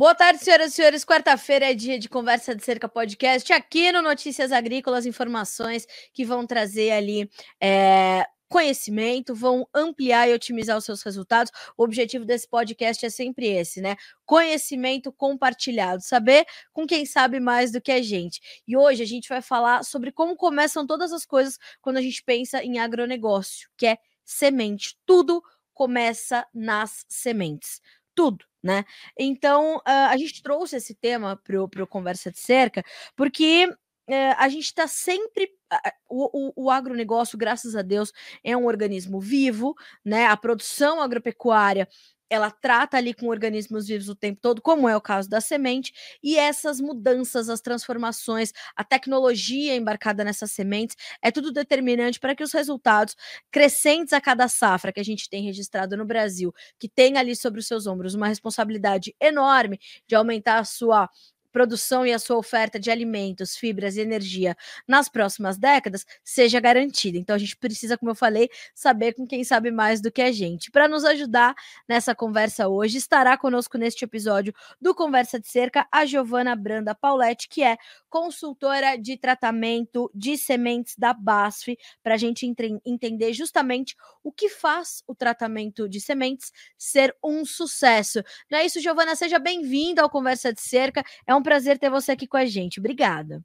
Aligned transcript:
Boa 0.00 0.14
tarde, 0.14 0.42
senhoras 0.42 0.72
e 0.72 0.76
senhores. 0.76 1.04
Quarta-feira 1.04 1.70
é 1.70 1.74
dia 1.74 1.98
de 1.98 2.08
conversa 2.08 2.54
de 2.54 2.64
cerca 2.64 2.88
podcast 2.88 3.52
aqui 3.52 3.92
no 3.92 4.00
Notícias 4.00 4.50
Agrícolas, 4.50 5.04
informações 5.04 5.86
que 6.14 6.24
vão 6.24 6.46
trazer 6.46 6.90
ali 6.92 7.30
é, 7.62 8.24
conhecimento, 8.48 9.34
vão 9.34 9.68
ampliar 9.74 10.26
e 10.26 10.32
otimizar 10.32 10.78
os 10.78 10.86
seus 10.86 11.02
resultados. 11.02 11.52
O 11.76 11.84
objetivo 11.84 12.24
desse 12.24 12.48
podcast 12.48 13.04
é 13.04 13.10
sempre 13.10 13.46
esse, 13.46 13.82
né? 13.82 13.94
Conhecimento 14.24 15.12
compartilhado, 15.12 16.00
saber 16.02 16.46
com 16.72 16.86
quem 16.86 17.04
sabe 17.04 17.38
mais 17.38 17.70
do 17.70 17.78
que 17.78 17.92
a 17.92 18.00
gente. 18.00 18.40
E 18.66 18.78
hoje 18.78 19.02
a 19.02 19.06
gente 19.06 19.28
vai 19.28 19.42
falar 19.42 19.84
sobre 19.84 20.10
como 20.10 20.34
começam 20.34 20.86
todas 20.86 21.12
as 21.12 21.26
coisas 21.26 21.58
quando 21.82 21.98
a 21.98 22.02
gente 22.02 22.24
pensa 22.24 22.64
em 22.64 22.78
agronegócio, 22.78 23.68
que 23.76 23.86
é 23.86 23.98
semente. 24.24 24.96
Tudo 25.04 25.42
começa 25.74 26.46
nas 26.54 27.04
sementes. 27.06 27.82
Tudo 28.14 28.49
né? 28.62 28.84
Então, 29.18 29.76
uh, 29.78 29.82
a 29.86 30.16
gente 30.16 30.42
trouxe 30.42 30.76
esse 30.76 30.94
tema 30.94 31.36
para 31.36 31.62
o 31.62 31.86
Conversa 31.86 32.30
de 32.30 32.38
Cerca, 32.40 32.82
porque 33.16 33.66
uh, 33.66 34.34
a 34.36 34.48
gente 34.48 34.66
está 34.66 34.86
sempre. 34.86 35.50
Uh, 35.72 35.90
o, 36.08 36.64
o, 36.64 36.70
agronegócio, 36.70 37.38
graças 37.38 37.76
a 37.76 37.82
Deus, 37.82 38.12
é 38.42 38.56
um 38.56 38.66
organismo 38.66 39.20
vivo, 39.20 39.74
né? 40.04 40.26
A 40.26 40.36
produção 40.36 41.00
agropecuária 41.00 41.88
ela 42.30 42.50
trata 42.50 42.96
ali 42.96 43.12
com 43.12 43.26
organismos 43.28 43.88
vivos 43.88 44.08
o 44.08 44.14
tempo 44.14 44.40
todo, 44.40 44.62
como 44.62 44.88
é 44.88 44.96
o 44.96 45.00
caso 45.00 45.28
da 45.28 45.40
semente, 45.40 45.92
e 46.22 46.36
essas 46.38 46.80
mudanças, 46.80 47.48
as 47.48 47.60
transformações, 47.60 48.52
a 48.76 48.84
tecnologia 48.84 49.74
embarcada 49.76 50.24
nessas 50.24 50.52
sementes, 50.52 50.96
é 51.22 51.30
tudo 51.30 51.52
determinante 51.52 52.20
para 52.20 52.34
que 52.34 52.42
os 52.44 52.52
resultados 52.52 53.16
crescentes 53.50 54.12
a 54.12 54.20
cada 54.20 54.48
safra 54.48 54.92
que 54.92 55.00
a 55.00 55.04
gente 55.04 55.28
tem 55.28 55.42
registrado 55.44 55.96
no 55.96 56.04
Brasil, 56.06 56.52
que 56.78 56.88
tem 56.88 57.18
ali 57.18 57.34
sobre 57.34 57.60
os 57.60 57.66
seus 57.66 57.86
ombros 57.86 58.14
uma 58.14 58.28
responsabilidade 58.28 59.14
enorme 59.20 59.78
de 60.06 60.14
aumentar 60.14 60.58
a 60.58 60.64
sua 60.64 61.08
produção 61.52 62.06
e 62.06 62.12
a 62.12 62.18
sua 62.18 62.36
oferta 62.36 62.78
de 62.78 62.90
alimentos, 62.90 63.56
fibras 63.56 63.96
e 63.96 64.00
energia 64.00 64.56
nas 64.86 65.08
próximas 65.08 65.58
décadas 65.58 66.06
seja 66.22 66.60
garantida. 66.60 67.18
Então 67.18 67.34
a 67.36 67.38
gente 67.38 67.56
precisa, 67.56 67.96
como 67.98 68.10
eu 68.10 68.14
falei, 68.14 68.48
saber 68.74 69.14
com 69.14 69.26
quem 69.26 69.44
sabe 69.44 69.70
mais 69.70 70.00
do 70.00 70.10
que 70.10 70.22
a 70.22 70.32
gente. 70.32 70.70
Para 70.70 70.88
nos 70.88 71.04
ajudar 71.04 71.54
nessa 71.88 72.14
conversa 72.14 72.68
hoje, 72.68 72.98
estará 72.98 73.36
conosco 73.36 73.76
neste 73.78 74.04
episódio 74.04 74.52
do 74.80 74.94
Conversa 74.94 75.38
de 75.38 75.48
Cerca 75.48 75.86
a 75.90 76.04
Giovana 76.04 76.54
Branda 76.54 76.94
Pauletti, 76.94 77.48
que 77.48 77.62
é 77.62 77.76
consultora 78.08 78.96
de 78.96 79.16
tratamento 79.16 80.10
de 80.14 80.36
sementes 80.36 80.96
da 80.96 81.12
BASF, 81.12 81.76
para 82.02 82.14
a 82.14 82.18
gente 82.18 82.46
entender 82.84 83.32
justamente 83.32 83.96
o 84.22 84.32
que 84.32 84.48
faz 84.48 85.02
o 85.06 85.14
tratamento 85.14 85.88
de 85.88 86.00
sementes 86.00 86.52
ser 86.76 87.16
um 87.22 87.44
sucesso. 87.44 88.22
Não 88.50 88.58
é 88.58 88.66
isso, 88.66 88.80
Giovana? 88.80 89.14
Seja 89.14 89.38
bem-vinda 89.38 90.02
ao 90.02 90.10
Conversa 90.10 90.52
de 90.52 90.60
Cerca. 90.60 91.04
É 91.26 91.34
um 91.34 91.39
um 91.40 91.42
prazer 91.42 91.78
ter 91.78 91.90
você 91.90 92.12
aqui 92.12 92.26
com 92.26 92.36
a 92.36 92.44
gente. 92.44 92.78
Obrigada. 92.78 93.42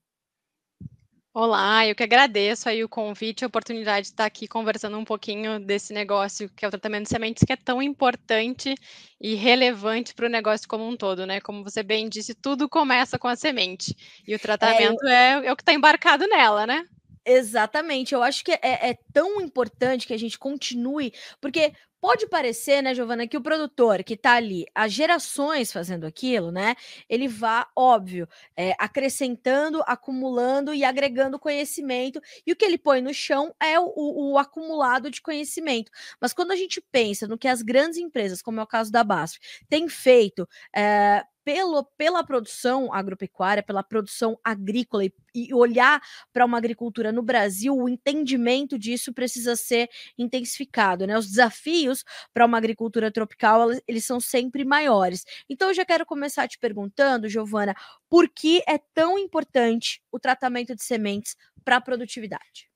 Olá, 1.34 1.86
eu 1.86 1.94
que 1.94 2.04
agradeço 2.04 2.70
aí 2.70 2.82
o 2.82 2.88
convite, 2.88 3.44
a 3.44 3.48
oportunidade 3.48 4.04
de 4.04 4.14
estar 4.14 4.24
aqui 4.24 4.48
conversando 4.48 4.98
um 4.98 5.04
pouquinho 5.04 5.60
desse 5.60 5.92
negócio 5.92 6.50
que 6.50 6.64
é 6.64 6.68
o 6.68 6.72
tratamento 6.72 7.04
de 7.04 7.10
sementes, 7.10 7.44
que 7.44 7.52
é 7.52 7.58
tão 7.58 7.82
importante 7.82 8.74
e 9.20 9.36
relevante 9.36 10.14
para 10.14 10.28
o 10.28 10.30
negócio 10.30 10.66
como 10.66 10.88
um 10.88 10.96
todo, 10.96 11.26
né? 11.26 11.42
Como 11.42 11.62
você 11.62 11.84
bem 11.84 12.08
disse, 12.08 12.34
tudo 12.34 12.70
começa 12.70 13.20
com 13.20 13.28
a 13.28 13.36
semente 13.36 13.94
e 14.26 14.34
o 14.34 14.40
tratamento 14.40 15.06
é, 15.08 15.42
é, 15.42 15.48
é 15.48 15.52
o 15.52 15.58
que 15.58 15.62
está 15.62 15.74
embarcado 15.74 16.26
nela, 16.26 16.66
né? 16.66 16.88
Exatamente, 17.28 18.14
eu 18.14 18.22
acho 18.22 18.44
que 18.44 18.52
é, 18.52 18.60
é, 18.92 18.98
tão 19.12 19.42
importante 19.42 20.06
que 20.06 20.14
a 20.14 20.18
gente 20.18 20.38
continue, 20.38 21.12
porque 21.42 21.74
Pode 22.06 22.28
parecer, 22.28 22.84
né, 22.84 22.94
Giovana, 22.94 23.28
que 23.28 23.36
o 23.36 23.42
produtor 23.42 24.04
que 24.04 24.14
está 24.14 24.34
ali 24.34 24.64
há 24.76 24.88
gerações 24.88 25.74
fazendo 25.74 26.06
aquilo, 26.06 26.52
né, 26.52 26.76
ele 27.10 27.28
vá, 27.28 27.68
óbvio, 27.76 28.30
é, 28.56 28.76
acrescentando, 28.78 29.82
acumulando 29.88 30.72
e 30.72 30.84
agregando 30.84 31.40
conhecimento, 31.40 32.22
e 32.46 32.52
o 32.52 32.56
que 32.56 32.64
ele 32.64 32.78
põe 32.78 33.02
no 33.02 33.12
chão 33.12 33.56
é 33.60 33.80
o, 33.80 33.92
o, 33.96 34.34
o, 34.34 34.38
acumulado 34.38 35.10
de 35.10 35.20
conhecimento. 35.20 35.92
Mas 36.22 36.32
quando 36.32 36.52
a 36.52 36.56
gente 36.56 36.80
pensa 36.80 37.28
no 37.28 37.40
que 37.40 37.48
as 37.48 37.64
grandes 37.64 37.98
empresas, 37.98 38.40
como 38.40 38.60
é 38.60 38.64
o 38.64 38.68
caso 38.68 38.92
da 38.92 39.04
BASF, 39.04 39.40
têm 39.68 39.90
feito 39.90 40.48
é, 40.76 41.26
pelo, 41.46 41.84
pela 41.96 42.24
produção 42.24 42.92
agropecuária, 42.92 43.62
pela 43.62 43.84
produção 43.84 44.38
agrícola 44.44 45.06
e, 45.06 45.14
e 45.34 45.54
olhar 45.54 46.02
para 46.34 46.44
uma 46.44 46.58
agricultura 46.58 47.12
no 47.12 47.22
Brasil, 47.22 47.78
o 47.78 47.88
entendimento 47.88 48.80
disso 48.80 49.14
precisa 49.14 49.56
ser 49.56 49.88
intensificado, 50.18 51.06
né? 51.06 51.16
Os 51.16 51.28
desafios 51.28 52.04
para 52.34 52.46
uma 52.46 52.58
agricultura 52.58 53.12
tropical, 53.12 53.70
eles 53.88 54.04
são 54.04 54.20
sempre 54.20 54.66
maiores. 54.66 55.24
Então, 55.48 55.68
eu 55.68 55.74
já 55.76 55.86
quero 55.86 56.06
começar 56.06 56.48
te 56.48 56.58
perguntando, 56.58 57.30
Giovana, 57.30 57.76
por 58.10 58.28
que 58.28 58.64
é 58.68 58.80
tão 58.94 59.20
importante 59.20 60.02
o 60.12 60.20
tratamento 60.20 60.76
de 60.76 60.84
sementes 60.84 61.38
para 61.64 61.78
a 61.78 61.82
produtividade? 61.82 62.75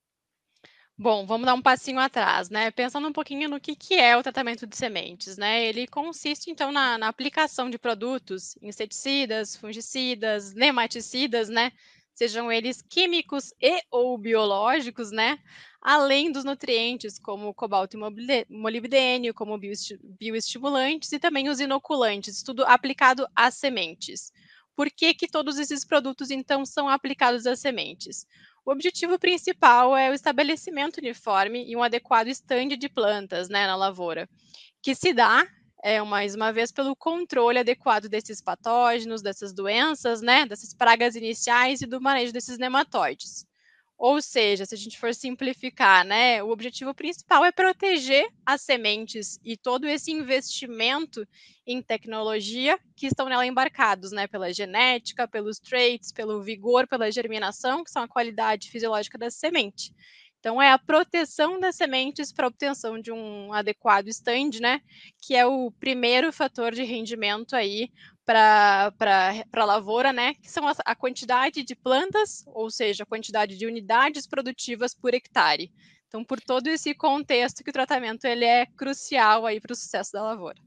Bom, 1.02 1.24
vamos 1.24 1.46
dar 1.46 1.54
um 1.54 1.62
passinho 1.62 1.98
atrás, 1.98 2.50
né? 2.50 2.70
Pensando 2.70 3.08
um 3.08 3.12
pouquinho 3.12 3.48
no 3.48 3.58
que, 3.58 3.74
que 3.74 3.94
é 3.94 4.14
o 4.18 4.22
tratamento 4.22 4.66
de 4.66 4.76
sementes, 4.76 5.38
né? 5.38 5.64
Ele 5.64 5.86
consiste, 5.86 6.50
então, 6.50 6.70
na, 6.70 6.98
na 6.98 7.08
aplicação 7.08 7.70
de 7.70 7.78
produtos, 7.78 8.54
inseticidas, 8.60 9.56
fungicidas, 9.56 10.52
nematicidas, 10.52 11.48
né? 11.48 11.72
Sejam 12.14 12.52
eles 12.52 12.82
químicos 12.82 13.50
e 13.62 13.80
ou 13.90 14.18
biológicos, 14.18 15.10
né? 15.10 15.38
Além 15.80 16.30
dos 16.30 16.44
nutrientes, 16.44 17.18
como 17.18 17.54
cobalto 17.54 17.96
e 17.96 18.46
molibdênio, 18.50 19.32
como 19.32 19.58
bioestimulantes 19.58 21.10
e 21.12 21.18
também 21.18 21.48
os 21.48 21.60
inoculantes, 21.60 22.42
tudo 22.42 22.62
aplicado 22.66 23.26
às 23.34 23.54
sementes. 23.54 24.30
Por 24.76 24.90
que, 24.90 25.14
que 25.14 25.26
todos 25.28 25.58
esses 25.58 25.82
produtos, 25.82 26.30
então, 26.30 26.66
são 26.66 26.90
aplicados 26.90 27.46
às 27.46 27.58
sementes? 27.58 28.26
O 28.70 28.72
objetivo 28.72 29.18
principal 29.18 29.96
é 29.96 30.12
o 30.12 30.14
estabelecimento 30.14 30.98
uniforme 30.98 31.68
e 31.68 31.74
um 31.74 31.82
adequado 31.82 32.28
estande 32.28 32.76
de 32.76 32.88
plantas 32.88 33.48
né, 33.48 33.66
na 33.66 33.74
lavoura, 33.74 34.28
que 34.80 34.94
se 34.94 35.12
dá, 35.12 35.44
é, 35.82 36.00
mais 36.02 36.36
uma 36.36 36.52
vez, 36.52 36.70
pelo 36.70 36.94
controle 36.94 37.58
adequado 37.58 38.08
desses 38.08 38.40
patógenos, 38.40 39.22
dessas 39.22 39.52
doenças, 39.52 40.22
né, 40.22 40.46
dessas 40.46 40.72
pragas 40.72 41.16
iniciais 41.16 41.82
e 41.82 41.86
do 41.86 42.00
manejo 42.00 42.32
desses 42.32 42.58
nematóides. 42.58 43.44
Ou 44.02 44.22
seja, 44.22 44.64
se 44.64 44.74
a 44.74 44.78
gente 44.78 44.98
for 44.98 45.14
simplificar, 45.14 46.06
né, 46.06 46.42
o 46.42 46.48
objetivo 46.48 46.94
principal 46.94 47.44
é 47.44 47.52
proteger 47.52 48.26
as 48.46 48.62
sementes 48.62 49.38
e 49.44 49.58
todo 49.58 49.86
esse 49.86 50.10
investimento 50.10 51.22
em 51.66 51.82
tecnologia 51.82 52.78
que 52.96 53.06
estão 53.06 53.28
nela 53.28 53.44
embarcados, 53.44 54.10
né, 54.10 54.26
pela 54.26 54.54
genética, 54.54 55.28
pelos 55.28 55.58
traits, 55.58 56.12
pelo 56.12 56.40
vigor, 56.42 56.88
pela 56.88 57.12
germinação, 57.12 57.84
que 57.84 57.90
são 57.90 58.02
a 58.02 58.08
qualidade 58.08 58.70
fisiológica 58.70 59.18
da 59.18 59.30
semente. 59.30 59.92
Então, 60.38 60.62
é 60.62 60.70
a 60.72 60.78
proteção 60.78 61.60
das 61.60 61.76
sementes 61.76 62.32
para 62.32 62.46
obtenção 62.46 62.98
de 62.98 63.12
um 63.12 63.52
adequado 63.52 64.08
stand, 64.08 64.58
né? 64.62 64.80
Que 65.20 65.36
é 65.36 65.44
o 65.46 65.70
primeiro 65.72 66.32
fator 66.32 66.72
de 66.72 66.82
rendimento 66.82 67.54
aí 67.54 67.90
para 68.32 69.44
a 69.52 69.64
lavoura, 69.64 70.12
né? 70.12 70.34
Que 70.34 70.50
são 70.50 70.66
a, 70.68 70.74
a 70.84 70.94
quantidade 70.94 71.62
de 71.62 71.74
plantas, 71.74 72.44
ou 72.46 72.70
seja, 72.70 73.02
a 73.02 73.06
quantidade 73.06 73.56
de 73.56 73.66
unidades 73.66 74.26
produtivas 74.26 74.94
por 74.94 75.14
hectare. 75.14 75.72
Então, 76.06 76.24
por 76.24 76.40
todo 76.40 76.66
esse 76.68 76.94
contexto 76.94 77.62
que 77.62 77.70
o 77.70 77.72
tratamento 77.72 78.24
ele 78.24 78.44
é 78.44 78.66
crucial 78.66 79.46
aí 79.46 79.60
para 79.60 79.72
o 79.72 79.76
sucesso 79.76 80.12
da 80.12 80.22
lavoura. 80.22 80.60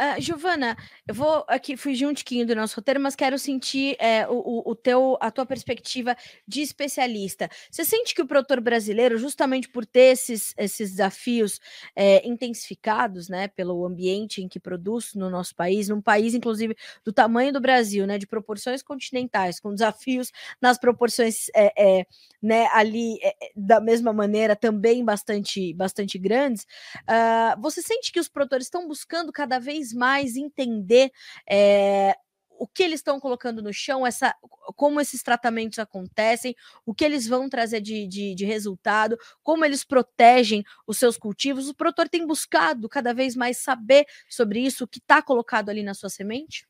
Uh, 0.00 0.20
Giovana, 0.20 0.76
eu 1.06 1.14
vou 1.14 1.44
aqui 1.48 1.76
fugir 1.76 2.06
um 2.06 2.12
tiquinho 2.12 2.46
do 2.46 2.54
nosso 2.54 2.76
roteiro, 2.76 3.00
mas 3.00 3.14
quero 3.14 3.38
sentir 3.38 3.96
é, 3.98 4.26
o, 4.28 4.62
o 4.64 4.74
teu, 4.74 5.16
a 5.20 5.30
tua 5.30 5.46
perspectiva 5.46 6.16
de 6.46 6.62
especialista. 6.62 7.48
Você 7.70 7.84
sente 7.84 8.14
que 8.14 8.22
o 8.22 8.26
produtor 8.26 8.60
brasileiro, 8.60 9.18
justamente 9.18 9.68
por 9.68 9.86
ter 9.86 10.12
esses, 10.12 10.54
esses 10.56 10.90
desafios 10.90 11.60
é, 11.94 12.26
intensificados, 12.26 13.28
né, 13.28 13.48
pelo 13.48 13.84
ambiente 13.86 14.42
em 14.42 14.48
que 14.48 14.58
produz 14.58 15.14
no 15.14 15.30
nosso 15.30 15.54
país, 15.54 15.88
num 15.88 16.00
país, 16.00 16.34
inclusive, 16.34 16.76
do 17.04 17.12
tamanho 17.12 17.52
do 17.52 17.60
Brasil, 17.60 18.06
né, 18.06 18.18
de 18.18 18.26
proporções 18.26 18.82
continentais, 18.82 19.60
com 19.60 19.72
desafios 19.72 20.32
nas 20.60 20.78
proporções, 20.78 21.46
é, 21.54 22.06
né, 22.42 22.68
ali 22.72 23.18
da 23.54 23.80
mesma 23.80 24.12
maneira, 24.12 24.56
também 24.56 25.04
bastante, 25.04 25.72
bastante 25.74 26.18
grandes, 26.18 26.66
uh, 27.02 27.60
você 27.60 27.80
sente 27.82 28.12
que 28.12 28.20
os 28.20 28.28
produtores 28.28 28.66
estão 28.66 28.86
buscando 28.88 29.32
cada 29.32 29.45
cada 29.46 29.60
vez 29.60 29.92
mais 29.92 30.36
entender 30.36 31.12
é, 31.48 32.16
o 32.58 32.66
que 32.66 32.82
eles 32.82 32.98
estão 32.98 33.20
colocando 33.20 33.62
no 33.62 33.72
chão, 33.72 34.04
essa, 34.04 34.34
como 34.74 35.00
esses 35.00 35.22
tratamentos 35.22 35.78
acontecem, 35.78 36.56
o 36.84 36.92
que 36.92 37.04
eles 37.04 37.28
vão 37.28 37.48
trazer 37.48 37.80
de, 37.80 38.08
de, 38.08 38.34
de, 38.34 38.44
resultado, 38.44 39.16
como 39.44 39.64
eles 39.64 39.84
protegem 39.84 40.64
os 40.84 40.98
seus 40.98 41.16
cultivos. 41.16 41.68
O 41.68 41.74
produtor 41.74 42.08
tem 42.08 42.26
buscado 42.26 42.88
cada 42.88 43.14
vez 43.14 43.36
mais 43.36 43.58
saber 43.58 44.04
sobre 44.28 44.58
isso, 44.60 44.82
o 44.82 44.88
que 44.88 44.98
está 44.98 45.22
colocado 45.22 45.68
ali 45.68 45.84
na 45.84 45.94
sua 45.94 46.08
semente? 46.08 46.66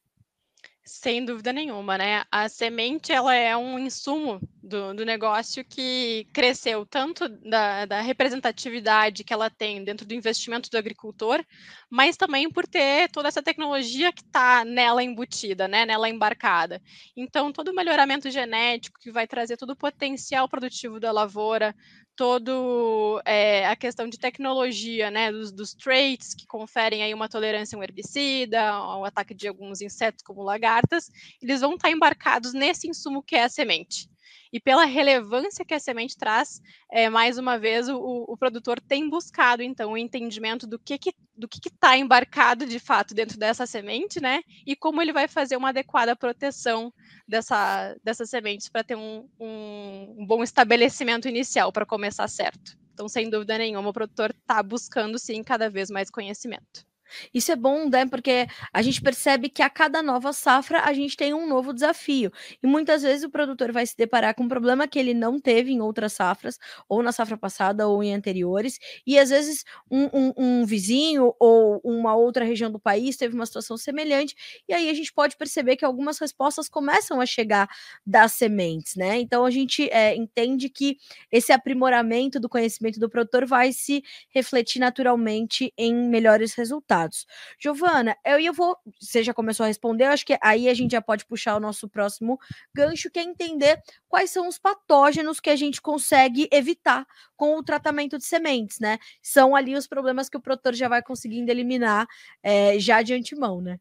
Sem 0.89 1.25
dúvida 1.25 1.53
nenhuma, 1.53 1.99
né? 1.99 2.23
A 2.31 2.49
semente 2.49 3.13
ela 3.13 3.35
é 3.35 3.57
um 3.57 3.77
insumo 3.77 4.39
do, 4.63 4.95
do 4.95 5.05
negócio 5.05 5.65
que 5.65 6.29
cresceu 6.33 6.87
tanto 6.87 7.29
da, 7.29 7.85
da, 7.87 8.01
representatividade 8.01 9.25
que 9.25 9.33
ela 9.33 9.51
tem 9.51 9.83
dentro 9.83 10.07
do 10.07 10.15
investimento 10.15 10.71
do 10.71 10.79
agricultor, 10.79 11.45
mas 11.91 12.17
também 12.17 12.49
por 12.49 12.69
ter 12.69 13.11
toda 13.11 13.27
essa 13.27 13.43
tecnologia 13.43 14.13
que 14.13 14.23
está 14.23 14.65
nela 14.65 15.03
embutida, 15.03 15.67
né? 15.67 15.85
Nela 15.85 16.09
embarcada. 16.09 16.81
Então, 17.17 17.51
todo 17.53 17.73
o 17.73 17.75
melhoramento 17.75 18.31
genético 18.31 19.01
que 19.01 19.11
vai 19.11 19.27
trazer 19.27 19.57
todo 19.57 19.71
o 19.71 19.77
potencial 19.77 20.49
produtivo 20.49 21.01
da 21.01 21.11
lavoura, 21.11 21.75
todo 22.17 23.21
é, 23.25 23.67
a 23.67 23.77
questão 23.77 24.09
de 24.09 24.19
tecnologia, 24.19 25.11
né, 25.11 25.31
dos, 25.31 25.53
dos, 25.53 25.75
traits 25.75 26.35
que 26.35 26.47
conferem 26.47 27.03
aí 27.03 27.13
uma 27.13 27.29
tolerância 27.29 27.77
a 27.77 27.79
um 27.79 27.83
herbicida, 27.83 28.69
ao 28.69 29.05
ataque 29.05 29.35
de 29.35 29.47
alguns 29.47 29.83
insetos 29.83 30.23
como 30.23 30.43
lagartas, 30.43 31.11
eles 31.43 31.61
vão 31.61 31.75
estar 31.75 31.91
embarcados 31.91 32.55
nesse 32.55 32.89
insumo 32.89 33.23
que 33.23 33.37
é 33.37 33.45
a 33.45 33.49
semente. 33.49 34.09
E 34.53 34.59
pela 34.59 34.85
relevância 34.85 35.65
que 35.65 35.75
a 35.75 35.79
semente 35.79 36.17
traz, 36.17 36.61
é, 36.91 37.11
mais 37.11 37.37
uma 37.37 37.59
vez 37.59 37.89
o, 37.89 37.99
o, 37.99 38.37
produtor 38.37 38.81
tem 38.81 39.09
buscado 39.09 39.63
então 39.63 39.93
o 39.93 39.99
entendimento 39.99 40.67
do 40.67 40.79
que 40.79 40.97
que, 40.97 41.13
do 41.37 41.47
que 41.47 41.69
está 41.69 41.97
embarcado 41.97 42.67
de 42.67 42.79
fato 42.79 43.15
dentro 43.15 43.39
dessa 43.39 43.67
semente, 43.67 44.21
né? 44.21 44.41
E 44.67 44.75
como 44.75 45.03
ele 45.03 45.13
vai 45.13 45.29
fazer 45.29 45.57
uma 45.57 45.69
adequada 45.69 46.17
proteção 46.17 46.93
dessa, 47.29 47.95
dessas 48.03 48.31
sementes 48.31 48.69
para 48.69 48.83
ter 48.83 48.97
um, 48.97 49.29
um, 49.39 50.17
um 50.19 50.27
bom 50.27 50.43
estabelecimento 50.43 51.29
inicial 51.29 51.73
para 51.73 51.87
começar 51.87 52.27
certo. 52.29 52.77
Então, 52.95 53.09
sem 53.09 53.29
dúvida 53.29 53.59
nenhuma, 53.59 53.91
o 53.91 53.93
produtor 53.93 54.31
está 54.31 54.63
buscando 54.63 55.19
sim 55.19 55.43
cada 55.43 55.69
vez 55.69 55.91
mais 55.91 56.11
conhecimento. 56.11 56.87
Isso 57.33 57.53
é 57.53 57.57
bom, 57.57 57.89
né? 57.89 58.07
Porque 58.07 58.47
a 58.73 58.83
gente 58.83 59.01
percebe 59.01 59.49
que 59.49 59.63
a 59.63 59.71
cada 59.71 60.03
nova 60.03 60.33
safra 60.33 60.81
a 60.83 60.93
gente 60.93 61.17
tem 61.17 61.33
um 61.35 61.47
novo 61.47 61.73
desafio. 61.73 62.31
E 62.63 62.67
muitas 62.67 63.03
vezes 63.03 63.25
o 63.25 63.31
produtor 63.31 63.73
vai 63.73 63.87
se 63.87 63.97
deparar 63.97 64.35
com 64.35 64.45
um 64.45 64.49
problema 64.49 64.87
que 64.89 64.99
ele 64.99 65.15
não 65.15 65.39
teve 65.41 65.73
em 65.73 65.81
outras 65.81 66.13
safras, 66.15 66.59
ou 66.89 67.03
na 67.03 67.13
safra 67.13 67.37
passada, 67.37 67.87
ou 67.89 68.03
em 68.03 68.15
anteriores. 68.15 68.79
E 69.07 69.19
às 69.19 69.31
vezes 69.31 69.65
um, 69.91 70.05
um, 70.13 70.33
um 70.63 70.67
vizinho 70.67 71.35
ou 71.39 71.81
uma 71.85 72.15
outra 72.15 72.45
região 72.45 72.71
do 72.71 72.79
país 72.81 73.17
teve 73.17 73.35
uma 73.35 73.47
situação 73.47 73.77
semelhante. 73.77 74.35
E 74.69 74.73
aí 74.75 74.89
a 74.91 74.95
gente 74.95 75.13
pode 75.13 75.37
perceber 75.37 75.77
que 75.77 75.85
algumas 75.85 76.19
respostas 76.19 76.69
começam 76.69 77.21
a 77.21 77.27
chegar 77.27 77.69
das 78.07 78.33
sementes, 78.33 78.95
né? 78.97 79.19
Então 79.21 79.45
a 79.45 79.51
gente 79.51 79.89
é, 79.91 80.15
entende 80.17 80.69
que 80.69 80.97
esse 81.31 81.53
aprimoramento 81.53 82.41
do 82.41 82.49
conhecimento 82.49 82.99
do 82.99 83.09
produtor 83.09 83.47
vai 83.47 83.73
se 83.73 84.03
refletir 84.35 84.79
naturalmente 84.81 85.73
em 85.77 85.95
melhores 85.95 86.55
resultados 86.55 86.96
resultados. 86.97 87.27
Giovana, 87.59 88.17
eu, 88.25 88.39
eu 88.41 88.53
vou. 88.53 88.77
Você 89.01 89.23
já 89.23 89.35
começou 89.35 89.65
a 89.65 89.67
responder, 89.67 90.05
acho 90.05 90.25
que 90.25 90.39
aí 90.41 90.69
a 90.69 90.75
gente 90.75 90.93
já 90.93 91.03
pode 91.03 91.27
puxar 91.27 91.57
o 91.57 91.61
nosso 91.61 91.89
próximo 91.89 92.39
gancho, 92.75 93.11
que 93.11 93.19
é 93.19 93.23
entender 93.23 93.81
quais 94.09 94.31
são 94.31 94.49
os 94.49 94.59
patógenos 94.59 95.41
que 95.41 95.51
a 95.51 95.57
gente 95.57 95.81
consegue 95.81 96.49
evitar 96.51 97.07
com 97.37 97.57
o 97.57 97.63
tratamento 97.63 98.19
de 98.19 98.25
sementes, 98.25 98.79
né? 98.81 98.99
São 99.23 99.55
ali 99.55 99.75
os 99.75 99.87
problemas 99.87 100.29
que 100.29 100.37
o 100.37 100.41
produtor 100.41 100.75
já 100.75 100.89
vai 100.89 101.03
conseguindo 101.03 101.51
eliminar 101.51 102.07
é, 102.43 102.79
já 102.79 103.03
de 103.03 103.15
antemão, 103.15 103.61
né? 103.61 103.79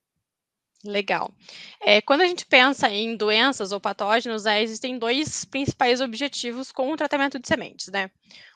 Legal. 0.84 1.34
É, 1.82 2.02
quando 2.02 2.22
a 2.22 2.28
gente 2.28 2.46
pensa 2.46 2.90
em 2.90 3.16
doenças 3.16 3.72
ou 3.72 3.80
patógenos, 3.80 4.44
né, 4.44 4.62
existem 4.62 5.00
dois 5.00 5.44
principais 5.46 6.00
objetivos 6.00 6.72
com 6.72 6.92
o 6.92 6.98
tratamento 6.98 7.40
de 7.40 7.48
sementes, 7.48 7.88
né? 7.88 8.12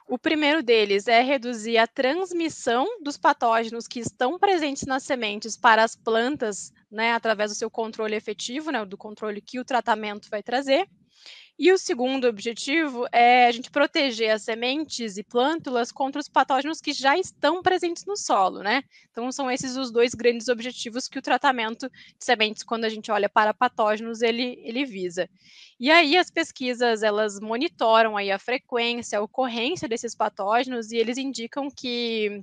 O 0.07 0.17
primeiro 0.17 0.61
deles 0.63 1.07
é 1.07 1.21
reduzir 1.21 1.77
a 1.77 1.87
transmissão 1.87 2.87
dos 3.01 3.17
patógenos 3.17 3.87
que 3.87 3.99
estão 3.99 4.37
presentes 4.39 4.85
nas 4.85 5.03
sementes 5.03 5.55
para 5.57 5.83
as 5.83 5.95
plantas, 5.95 6.71
né, 6.91 7.13
através 7.13 7.51
do 7.51 7.57
seu 7.57 7.69
controle 7.69 8.15
efetivo, 8.15 8.71
né, 8.71 8.83
do 8.85 8.97
controle 8.97 9.41
que 9.41 9.59
o 9.59 9.65
tratamento 9.65 10.29
vai 10.29 10.43
trazer. 10.43 10.87
E 11.61 11.73
o 11.73 11.77
segundo 11.77 12.25
objetivo 12.25 13.05
é 13.11 13.45
a 13.45 13.51
gente 13.51 13.69
proteger 13.69 14.31
as 14.31 14.43
sementes 14.43 15.17
e 15.17 15.23
plântulas 15.23 15.91
contra 15.91 16.21
os 16.21 16.29
patógenos 16.29 16.79
que 16.79 16.93
já 16.93 17.17
estão 17.17 17.61
presentes 17.61 18.05
no 18.05 18.15
solo, 18.15 18.63
né? 18.63 18.81
Então 19.11 19.29
são 19.29 19.51
esses 19.51 19.75
os 19.75 19.91
dois 19.91 20.13
grandes 20.13 20.47
objetivos 20.47 21.09
que 21.09 21.19
o 21.19 21.21
tratamento 21.21 21.89
de 21.89 22.23
sementes, 22.23 22.63
quando 22.63 22.85
a 22.85 22.89
gente 22.89 23.11
olha 23.11 23.27
para 23.27 23.53
patógenos, 23.53 24.21
ele, 24.21 24.57
ele 24.63 24.85
visa. 24.85 25.29
E 25.77 25.91
aí 25.91 26.15
as 26.15 26.31
pesquisas, 26.31 27.03
elas 27.03 27.41
monitoram 27.41 28.15
aí 28.15 28.31
a 28.31 28.39
frequência, 28.39 29.19
a 29.19 29.21
ocorrência 29.21 29.85
desses 29.85 30.15
patógenos 30.15 30.93
e 30.93 30.97
eles 30.97 31.17
indicam 31.17 31.69
que 31.69 32.41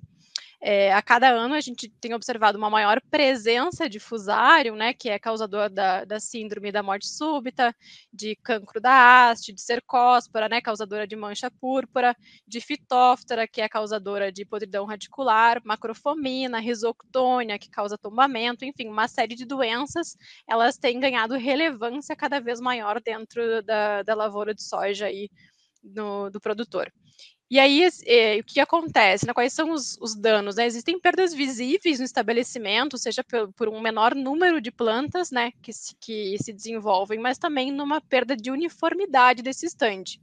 é, 0.61 0.93
a 0.93 1.03
cada 1.03 1.29
ano 1.29 1.55
a 1.55 1.61
gente 1.61 1.89
tem 2.01 2.15
observado 2.15 2.57
uma 2.57 2.71
maior 2.71 3.01
presença 3.11 3.89
de 3.89 4.01
fusário, 4.01 4.75
né, 4.75 4.95
que 4.95 5.09
é 5.09 5.19
causador 5.19 5.69
da, 5.69 6.05
da 6.05 6.19
síndrome 6.19 6.73
da 6.73 6.83
morte 6.83 7.07
súbita, 7.07 7.75
de 8.13 8.37
cancro 8.37 8.81
da 8.81 9.31
haste, 9.31 9.53
de 9.53 9.61
cercóspora, 9.61 10.49
né, 10.49 10.61
causadora 10.61 11.07
de 11.07 11.15
mancha 11.15 11.51
púrpura, 11.51 12.17
de 12.47 12.61
fitóftera, 12.61 13.47
que 13.47 13.61
é 13.61 13.69
causadora 13.69 14.33
de 14.33 14.45
podridão 14.45 14.87
radicular, 14.87 15.61
macrofomina, 15.65 16.59
risoctônia, 16.59 17.59
que 17.59 17.71
causa 17.71 17.99
tombamento, 17.99 18.65
enfim, 18.65 18.89
uma 18.89 19.09
série 19.09 19.35
de 19.35 19.45
doenças, 19.45 20.17
elas 20.49 20.79
têm 20.79 20.99
ganhado 20.99 21.37
relevância 21.37 22.17
cada 22.17 22.41
vez 22.41 22.61
maior 22.61 23.01
dentro 23.01 23.63
da, 23.63 24.03
da 24.03 24.15
lavoura 24.15 24.55
de 24.55 24.63
soja 24.63 25.07
aí 25.07 25.31
no, 25.83 26.31
do 26.31 26.41
produtor. 26.41 26.91
E 27.49 27.61
aí, 27.61 27.89
é, 28.07 28.39
o 28.39 28.45
que 28.45 28.59
acontece? 28.59 29.27
Né? 29.27 29.33
Quais 29.33 29.53
são 29.53 29.71
os, 29.71 29.97
os 30.01 30.17
danos? 30.17 30.57
Né? 30.57 30.67
Existem 30.67 30.99
perdas 30.99 31.33
visíveis 31.33 32.01
no 32.01 32.05
estabelecimento, 32.05 32.99
seja 32.99 33.23
por, 33.23 33.53
por, 33.53 33.69
um 33.69 33.81
menor 33.81 34.15
número 34.17 34.61
de 34.61 34.73
plantas 34.73 35.31
né, 35.31 35.53
que, 35.63 35.73
se, 35.73 35.95
que 36.01 36.37
se 36.43 36.53
desenvolvem, 36.53 37.21
mas 37.21 37.39
também 37.39 37.71
numa 37.71 38.01
perda 38.01 38.37
de 38.37 38.51
uniformidade 38.51 39.43
desse 39.43 39.67
estande 39.67 40.21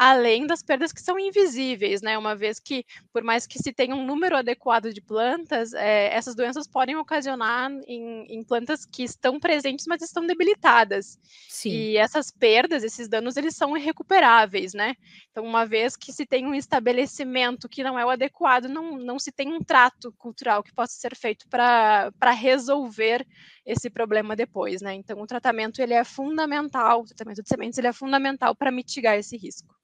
além 0.00 0.46
das 0.46 0.62
perdas 0.62 0.94
que 0.94 1.02
são 1.02 1.18
invisíveis, 1.18 2.00
né? 2.00 2.16
Uma 2.16 2.34
vez 2.34 2.58
que, 2.58 2.86
por 3.12 3.22
mais 3.22 3.46
que 3.46 3.58
se 3.58 3.70
tenha 3.70 3.94
um 3.94 4.06
número 4.06 4.34
adequado 4.34 4.94
de 4.94 5.00
plantas, 5.02 5.74
é, 5.74 6.08
essas 6.14 6.34
doenças 6.34 6.66
podem 6.66 6.96
ocasionar 6.96 7.70
em, 7.86 8.24
em, 8.34 8.42
plantas 8.42 8.86
que 8.86 9.02
estão 9.02 9.38
presentes, 9.38 9.84
mas 9.86 10.00
estão 10.00 10.26
debilitadas. 10.26 11.18
Sim. 11.50 11.68
E 11.68 11.96
essas 11.98 12.30
perdas, 12.30 12.82
esses 12.82 13.10
danos, 13.10 13.36
eles 13.36 13.54
são 13.54 13.76
irrecuperáveis, 13.76 14.72
né? 14.72 14.94
Então, 15.30 15.44
uma 15.44 15.66
vez 15.66 15.96
que 15.96 16.14
se 16.14 16.24
tem 16.24 16.46
um 16.46 16.54
estabelecimento 16.54 17.68
que 17.68 17.84
não 17.84 17.98
é 17.98 18.06
o 18.06 18.08
adequado, 18.08 18.70
não, 18.70 18.96
não 18.96 19.18
se 19.18 19.30
tem 19.30 19.52
um 19.52 19.60
trato 19.60 20.14
cultural 20.16 20.62
que 20.62 20.72
possa 20.72 20.94
ser 20.94 21.14
feito 21.14 21.46
para 21.46 22.30
resolver 22.30 23.26
esse 23.66 23.90
problema 23.90 24.34
depois, 24.34 24.80
né? 24.80 24.94
Então, 24.94 25.20
o 25.20 25.26
tratamento 25.26 25.82
ele 25.82 25.92
é 25.92 26.04
fundamental, 26.04 27.02
o 27.02 27.04
tratamento 27.04 27.42
de 27.42 27.48
sementes 27.50 27.78
ele 27.78 27.88
é 27.88 27.92
fundamental 27.92 28.56
para 28.56 28.70
mitigar 28.70 29.18
esse 29.18 29.36
risco. 29.36 29.78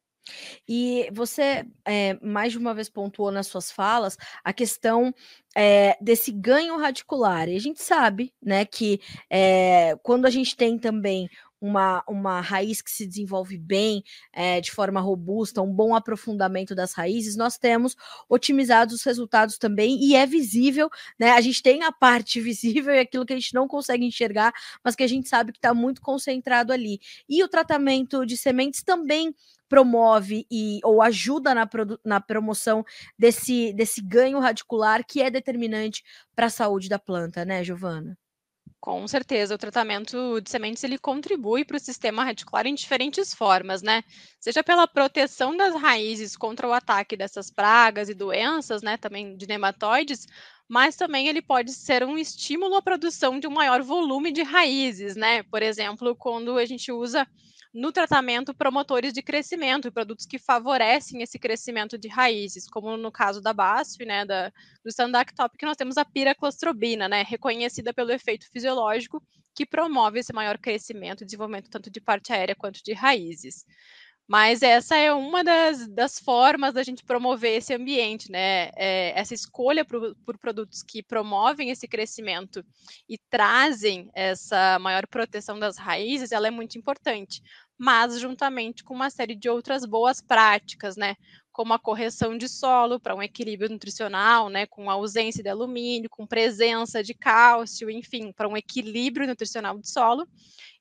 E 0.69 1.09
você, 1.13 1.65
é, 1.85 2.19
mais 2.23 2.53
de 2.53 2.59
uma 2.59 2.75
vez 2.75 2.89
pontuou 2.89 3.31
nas 3.31 3.47
suas 3.47 3.71
falas 3.71 4.17
a 4.45 4.53
questão 4.53 5.15
é, 5.55 5.97
desse 6.01 6.31
ganho 6.33 6.77
radicular. 6.79 7.49
E 7.49 7.57
a 7.57 7.61
gente 7.61 7.83
sabe, 7.83 8.33
né, 8.43 8.65
que 8.65 9.01
é, 9.31 9.97
quando 10.03 10.27
a 10.27 10.31
gente 10.31 10.57
tem 10.57 10.79
também 10.79 11.29
uma, 11.61 12.03
uma 12.09 12.41
raiz 12.41 12.83
que 12.83 12.91
se 12.91 13.07
desenvolve 13.07 13.59
bem, 13.59 14.03
é, 14.33 14.61
de 14.61 14.71
forma 14.71 15.01
robusta, 15.01 15.63
um 15.63 15.73
bom 15.73 15.95
aprofundamento 15.95 16.75
das 16.75 16.93
raízes, 16.93 17.37
nós 17.37 17.59
temos 17.59 17.97
otimizados 18.29 18.95
os 18.95 19.03
resultados 19.03 19.59
também, 19.59 19.99
e 20.03 20.15
é 20.15 20.27
visível, 20.27 20.89
né? 21.19 21.31
A 21.33 21.41
gente 21.41 21.63
tem 21.63 21.83
a 21.83 21.93
parte 21.93 22.41
visível 22.41 22.95
e 22.95 23.01
aquilo 23.01 23.27
que 23.27 23.33
a 23.33 23.37
gente 23.37 23.55
não 23.55 23.67
consegue 23.67 24.05
enxergar, 24.05 24.53
mas 24.85 24.95
que 24.95 25.03
a 25.03 25.09
gente 25.09 25.29
sabe 25.29 25.53
que 25.53 25.59
está 25.59 25.75
muito 25.75 26.01
concentrado 26.01 26.73
ali. 26.73 27.01
E 27.29 27.43
o 27.43 27.49
tratamento 27.49 28.25
de 28.25 28.37
sementes 28.37 28.83
também 28.83 29.35
promove 29.69 30.47
e 30.51 30.81
ou 30.85 31.03
ajuda 31.03 31.55
na, 31.55 31.69
na 32.05 32.21
promoção 32.21 32.85
desse, 33.19 33.73
desse 33.73 34.01
ganho 34.01 34.39
radicular 34.39 35.05
que 35.05 35.21
é 35.21 35.31
determinante 35.31 36.03
para 36.35 36.47
a 36.47 36.51
saúde 36.51 36.89
da 36.89 36.99
planta, 36.99 37.45
né, 37.45 37.65
Giovana? 37.65 38.17
Com 38.81 39.07
certeza, 39.09 39.55
o 39.55 39.59
tratamento 39.59 40.41
de 40.41 40.49
sementes 40.51 40.85
ele 40.85 40.99
contribui 40.99 41.65
para 41.65 41.77
o 41.77 41.81
sistema 41.81 42.23
radicular 42.25 42.67
em 42.67 42.75
diferentes 42.75 43.35
formas, 43.35 43.83
né? 43.83 44.03
Seja 44.39 44.63
pela 44.63 44.87
proteção 44.87 45.57
das 45.57 45.75
raízes 45.75 46.37
contra 46.37 46.69
o 46.69 46.73
ataque 46.73 47.17
dessas 47.17 47.51
pragas 47.51 48.09
e 48.09 48.15
doenças, 48.15 48.83
né, 48.83 48.97
também 48.97 49.37
de 49.37 49.47
nematóides, 49.49 50.27
mas 50.69 50.95
também 50.95 51.27
ele 51.27 51.43
pode 51.43 51.73
ser 51.73 52.05
um 52.05 52.17
estímulo 52.17 52.77
à 52.77 52.83
produção 52.83 53.41
de 53.41 53.47
um 53.49 53.51
maior 53.51 53.83
volume 53.83 54.31
de 54.31 54.43
raízes, 54.43 55.17
né? 55.17 55.43
Por 55.45 55.63
exemplo, 55.63 56.15
quando 56.15 56.57
a 56.57 56.65
gente 56.65 56.93
usa 56.93 57.27
no 57.77 57.93
tratamento 57.93 58.55
promotores 58.55 59.13
de 59.13 59.23
crescimento 59.23 59.93
produtos 59.93 60.25
que 60.25 60.39
favorecem 60.39 61.21
esse 61.21 61.39
crescimento 61.39 61.99
de 61.99 62.09
raízes, 62.09 62.67
como 62.67 62.97
no 62.97 63.13
caso 63.13 63.43
da 63.43 63.53
BASF, 63.53 64.03
né, 64.07 64.25
da, 64.25 64.49
do 64.83 64.89
Standactop, 64.89 65.59
que 65.59 65.67
nós 65.67 65.77
temos 65.77 65.99
a 65.99 66.05
piraclostrobina, 66.05 67.07
né, 67.07 67.23
reconhecida 67.23 67.93
pelo 67.93 68.13
efeito 68.13 68.51
fisiológico 68.51 69.23
que 69.55 69.67
promove 69.67 70.21
esse 70.21 70.33
maior 70.33 70.57
crescimento 70.57 71.23
e 71.23 71.27
desenvolvimento 71.27 71.69
tanto 71.69 71.91
de 71.91 72.01
parte 72.01 72.33
aérea 72.33 72.55
quanto 72.55 72.83
de 72.83 72.95
raízes. 72.95 73.67
Mas 74.29 74.61
essa 74.61 74.97
é 74.97 75.13
uma 75.13 75.45
das, 75.45 75.87
das 75.87 76.19
formas 76.19 76.75
da 76.75 76.83
gente 76.83 77.05
promover 77.05 77.59
esse 77.59 77.73
ambiente, 77.73 78.31
né? 78.31 78.71
É, 78.75 79.13
essa 79.15 79.35
escolha 79.35 79.85
por, 79.85 80.17
por, 80.25 80.37
produtos 80.37 80.83
que 80.83 81.01
promovem 81.01 81.71
esse 81.71 81.87
crescimento 81.87 82.65
e 83.09 83.17
trazem 83.31 84.11
essa 84.13 84.81
maior 84.81 85.07
proteção 85.07 85.61
das 85.61 85.79
raízes, 85.79 86.33
ela 86.33 86.49
é 86.49 86.51
muito 86.51 86.77
importante. 86.77 87.41
Mas 87.79 88.19
juntamente 88.19 88.83
com 88.83 88.95
uma 88.95 89.11
série 89.11 89.35
de 89.35 89.49
outras 89.51 89.85
boas 89.85 90.21
práticas, 90.21 90.97
né? 90.97 91.15
como 91.53 91.73
a 91.73 91.79
correção 91.79 92.37
de 92.37 92.51
solo 92.51 93.01
para 93.01 93.15
um 93.15 93.23
equilíbrio 93.23 93.71
nutricional, 93.71 94.51
né, 94.51 94.67
com 94.67 94.91
ausência 94.91 95.43
de 95.43 95.49
alumínio, 95.49 96.11
com 96.11 96.27
presença 96.27 97.03
de 97.03 97.15
cálcio, 97.15 97.89
enfim, 97.91 98.31
para 98.31 98.47
um 98.47 98.59
equilíbrio 98.59 99.27
nutricional 99.27 99.79
do 99.79 99.87
solo, 99.87 100.27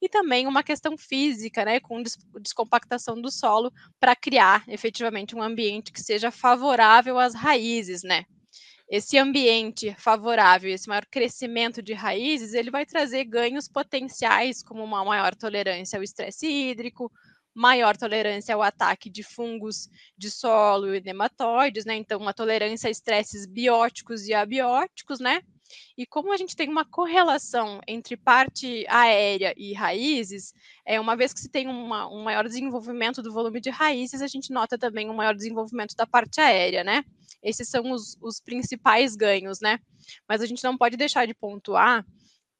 e 0.01 0.09
também 0.09 0.47
uma 0.47 0.63
questão 0.63 0.97
física, 0.97 1.63
né, 1.63 1.79
com 1.79 2.03
descompactação 2.41 3.21
do 3.21 3.31
solo 3.31 3.71
para 4.01 4.17
criar 4.17 4.65
efetivamente 4.67 5.33
um 5.33 5.41
ambiente 5.41 5.93
que 5.93 6.01
seja 6.01 6.29
favorável 6.29 7.17
às 7.19 7.33
raízes, 7.33 8.03
né? 8.03 8.25
Esse 8.89 9.17
ambiente 9.17 9.95
favorável, 9.97 10.71
esse 10.71 10.87
maior 10.87 11.05
crescimento 11.07 11.81
de 11.81 11.93
raízes, 11.93 12.53
ele 12.53 12.69
vai 12.69 12.85
trazer 12.85 13.25
ganhos 13.25 13.67
potenciais, 13.67 14.61
como 14.61 14.83
uma 14.83 15.03
maior 15.03 15.33
tolerância 15.35 15.97
ao 15.97 16.03
estresse 16.03 16.47
hídrico, 16.47 17.11
maior 17.53 17.97
tolerância 17.97 18.53
ao 18.53 18.61
ataque 18.61 19.09
de 19.09 19.23
fungos 19.23 19.87
de 20.17 20.29
solo 20.29 20.93
e 20.93 21.01
nematóides, 21.01 21.85
né? 21.85 21.95
Então, 21.95 22.19
uma 22.19 22.33
tolerância 22.33 22.87
a 22.87 22.91
estresses 22.91 23.45
bióticos 23.47 24.27
e 24.27 24.33
abióticos, 24.33 25.19
né? 25.19 25.41
E 25.97 26.05
como 26.05 26.31
a 26.31 26.37
gente 26.37 26.55
tem 26.55 26.69
uma 26.69 26.85
correlação 26.85 27.79
entre 27.87 28.15
parte 28.15 28.85
aérea 28.87 29.53
e 29.57 29.73
raízes, 29.73 30.53
é, 30.85 30.99
uma 30.99 31.15
vez 31.15 31.33
que 31.33 31.39
se 31.39 31.49
tem 31.49 31.67
uma, 31.67 32.07
um 32.07 32.23
maior 32.23 32.43
desenvolvimento 32.45 33.21
do 33.21 33.33
volume 33.33 33.59
de 33.59 33.69
raízes, 33.71 34.21
a 34.21 34.27
gente 34.27 34.53
nota 34.53 34.77
também 34.77 35.09
um 35.09 35.15
maior 35.15 35.33
desenvolvimento 35.33 35.95
da 35.95 36.05
parte 36.05 36.39
aérea, 36.39 36.83
né? 36.83 37.03
Esses 37.45 37.69
são 37.69 37.91
os, 37.91 38.17
os 38.19 38.41
principais 38.41 39.15
ganhos, 39.15 39.61
né? 39.61 39.79
Mas 40.27 40.41
a 40.41 40.47
gente 40.47 40.63
não 40.63 40.75
pode 40.75 40.97
deixar 40.97 41.27
de 41.27 41.33
pontuar 41.33 42.03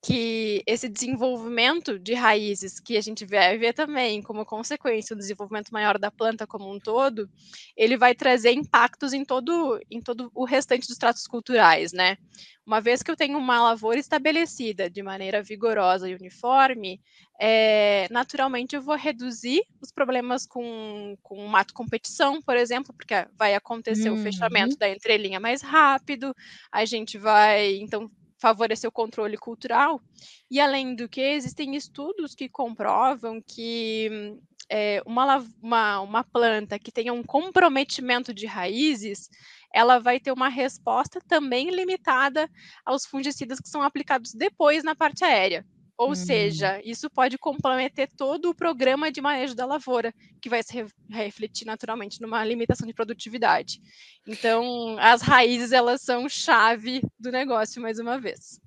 que 0.06 0.62
esse 0.68 0.88
desenvolvimento 0.88 1.98
de 1.98 2.14
raízes 2.14 2.80
que 2.80 2.96
a 2.96 3.02
gente 3.02 3.26
vai 3.26 3.58
ver 3.58 3.74
também 3.74 4.22
como 4.22 4.46
consequência 4.46 5.16
do 5.16 5.20
desenvolvimento 5.20 5.72
maior 5.72 5.98
da 5.98 6.12
planta 6.12 6.46
como 6.46 6.72
um 6.72 6.80
todo, 6.80 7.28
ele 7.76 7.98
vai 7.98 8.14
trazer 8.14 8.52
impactos 8.52 9.14
em 9.14 9.26
todo, 9.26 9.80
em 9.90 10.00
todo 10.00 10.32
o 10.36 10.46
restante 10.46 10.88
dos 10.88 11.00
tratos 11.00 11.26
culturais, 11.26 11.92
né? 11.92 12.18
Uma 12.64 12.80
vez 12.80 13.02
que 13.02 13.10
eu 13.10 13.16
tenho 13.16 13.36
uma 13.36 13.60
lavoura 13.60 13.98
estabelecida 13.98 14.92
de 14.92 15.02
maneira 15.02 15.42
vigorosa 15.42 16.08
e 16.08 16.14
uniforme, 16.14 17.02
é, 17.42 18.08
naturalmente 18.12 18.76
eu 18.76 18.84
vou 18.84 18.96
reduzir 18.96 19.64
os 19.82 19.92
problemas 19.92 20.46
com, 20.46 21.18
com 21.24 21.48
mato 21.48 21.74
competição, 21.74 22.40
por 22.44 22.56
exemplo, 22.56 22.94
porque 22.94 23.16
vai 23.36 23.56
acontecer 23.56 24.12
uhum. 24.12 24.20
o 24.20 24.24
fechamento 24.24 24.78
da 24.78 24.88
entrelinha 24.88 25.40
mais 25.40 25.64
rápido, 25.64 26.32
a 26.72 26.86
gente 26.86 27.18
vai, 27.18 27.78
então, 27.78 28.10
favorecer 28.38 28.88
o 28.88 28.94
controle 28.94 29.38
cultural. 29.38 30.02
E 30.50 30.60
além 30.60 30.96
do 30.96 31.08
que, 31.08 31.22
existem 31.22 31.76
estudos 31.76 32.36
que 32.36 32.50
comprovam 32.50 33.42
que 33.42 34.38
é, 34.70 35.02
uma, 35.06 35.44
uma, 35.62 36.00
uma 36.02 36.24
planta 36.24 36.80
que 36.80 36.92
tenha 36.92 37.14
um 37.14 37.24
comprometimento 37.24 38.34
de 38.34 38.46
raízes, 38.46 39.30
ela 39.74 40.00
vai 40.00 40.20
ter 40.20 40.32
uma 40.32 40.50
resposta 40.50 41.20
também 41.28 41.70
limitada 41.70 42.50
aos 42.86 43.06
fungicidas 43.06 43.60
que 43.60 43.70
são 43.70 43.82
aplicados 43.82 44.34
depois 44.34 44.84
na 44.84 44.96
parte 44.96 45.24
aérea. 45.24 45.66
Ou 45.98 46.10
uhum. 46.10 46.16
seja, 46.16 46.82
isso 46.84 47.10
pode 47.10 47.38
comprometer 47.38 48.10
todo 48.18 48.50
o 48.50 48.56
programa 48.56 49.12
de 49.12 49.22
manejo 49.22 49.56
da 49.56 49.66
lavoura, 49.66 50.14
que 50.42 50.50
vai 50.50 50.62
se 50.62 50.86
refletir 51.10 51.66
naturalmente 51.66 52.22
numa 52.22 52.44
limitação 52.44 52.86
de 52.86 52.94
produtividade. 52.94 53.80
Então, 54.28 54.98
as 55.00 55.22
raízes 55.22 55.72
elas 55.72 56.02
são 56.02 56.28
chave 56.28 57.02
do 57.18 57.32
negócio 57.32 57.82
mais 57.82 57.98
uma 57.98 58.20
vez. 58.20 58.60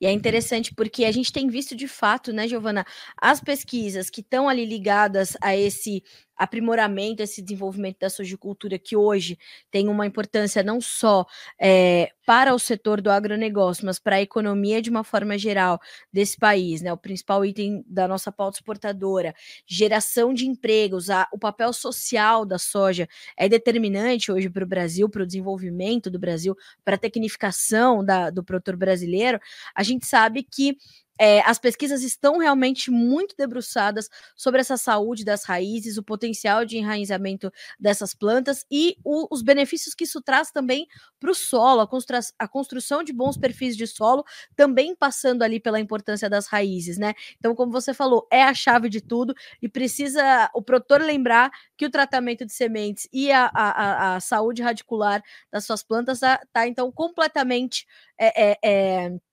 E 0.00 0.06
é 0.06 0.12
interessante 0.12 0.74
porque 0.74 1.04
a 1.04 1.12
gente 1.12 1.32
tem 1.32 1.48
visto 1.48 1.74
de 1.74 1.88
fato, 1.88 2.32
né, 2.32 2.46
Giovana, 2.48 2.84
as 3.20 3.40
pesquisas 3.40 4.10
que 4.10 4.20
estão 4.20 4.48
ali 4.48 4.64
ligadas 4.64 5.36
a 5.40 5.56
esse 5.56 6.02
aprimoramento, 6.36 7.22
esse 7.22 7.42
desenvolvimento 7.42 7.98
da 8.00 8.10
sojicultura, 8.10 8.78
que 8.78 8.96
hoje 8.96 9.38
tem 9.70 9.88
uma 9.88 10.06
importância 10.06 10.62
não 10.62 10.80
só 10.80 11.26
é, 11.60 12.10
para 12.26 12.54
o 12.54 12.58
setor 12.58 13.00
do 13.00 13.10
agronegócio, 13.10 13.86
mas 13.86 13.98
para 13.98 14.16
a 14.16 14.20
economia 14.20 14.82
de 14.82 14.90
uma 14.90 15.04
forma 15.04 15.38
geral 15.38 15.80
desse 16.12 16.36
país, 16.36 16.82
né? 16.82 16.92
O 16.92 16.96
principal 16.96 17.44
item 17.44 17.84
da 17.86 18.08
nossa 18.08 18.32
pauta 18.32 18.58
exportadora, 18.58 19.34
geração 19.66 20.34
de 20.34 20.46
empregos, 20.46 21.08
a, 21.08 21.28
o 21.32 21.38
papel 21.38 21.72
social 21.72 22.44
da 22.44 22.58
soja 22.58 23.08
é 23.36 23.48
determinante 23.48 24.30
hoje 24.32 24.50
para 24.50 24.64
o 24.64 24.66
Brasil, 24.66 25.08
para 25.08 25.22
o 25.22 25.26
desenvolvimento 25.26 26.10
do 26.10 26.18
Brasil, 26.18 26.56
para 26.84 26.96
a 26.96 26.98
tecnificação 26.98 28.04
da, 28.04 28.30
do 28.30 28.42
produtor 28.42 28.76
brasileiro. 28.76 29.38
A 29.74 29.82
gente 29.82 30.06
sabe 30.06 30.42
que 30.42 30.76
é, 31.18 31.40
as 31.40 31.58
pesquisas 31.58 32.02
estão 32.02 32.38
realmente 32.38 32.90
muito 32.90 33.34
debruçadas 33.36 34.08
sobre 34.34 34.60
essa 34.60 34.76
saúde 34.76 35.24
das 35.24 35.44
raízes, 35.44 35.96
o 35.96 36.02
potencial 36.02 36.64
de 36.64 36.78
enraizamento 36.78 37.50
dessas 37.78 38.14
plantas 38.14 38.64
e 38.70 38.96
o, 39.04 39.26
os 39.34 39.42
benefícios 39.42 39.94
que 39.94 40.04
isso 40.04 40.20
traz 40.20 40.50
também 40.50 40.86
para 41.18 41.30
o 41.30 41.34
solo, 41.34 41.80
a, 41.80 41.86
constru 41.86 42.18
a, 42.38 42.48
construção 42.48 43.02
de 43.02 43.12
bons 43.12 43.36
perfis 43.36 43.76
de 43.76 43.86
solo, 43.86 44.24
também 44.54 44.94
passando 44.94 45.42
ali 45.42 45.58
pela 45.60 45.80
importância 45.80 46.28
das 46.28 46.46
raízes, 46.46 46.98
né? 46.98 47.14
Então, 47.38 47.54
como 47.54 47.72
você 47.72 47.94
falou, 47.94 48.26
é 48.30 48.42
a 48.42 48.54
chave 48.54 48.88
de 48.88 49.00
tudo 49.00 49.34
e 49.60 49.68
precisa 49.68 50.50
o 50.54 50.62
produtor 50.62 51.00
lembrar 51.00 51.50
que 51.76 51.86
o 51.86 51.90
tratamento 51.90 52.44
de 52.44 52.52
sementes 52.52 53.08
e 53.12 53.30
a, 53.32 53.50
a, 53.54 54.16
a 54.16 54.20
saúde 54.20 54.62
radicular 54.62 55.22
das 55.50 55.64
suas 55.64 55.82
plantas 55.82 56.18
está, 56.18 56.40
tá, 56.52 56.66
então, 56.66 56.90
completamente. 56.92 57.86
É, 58.18 58.52
é, 58.52 58.58
é 58.64 59.25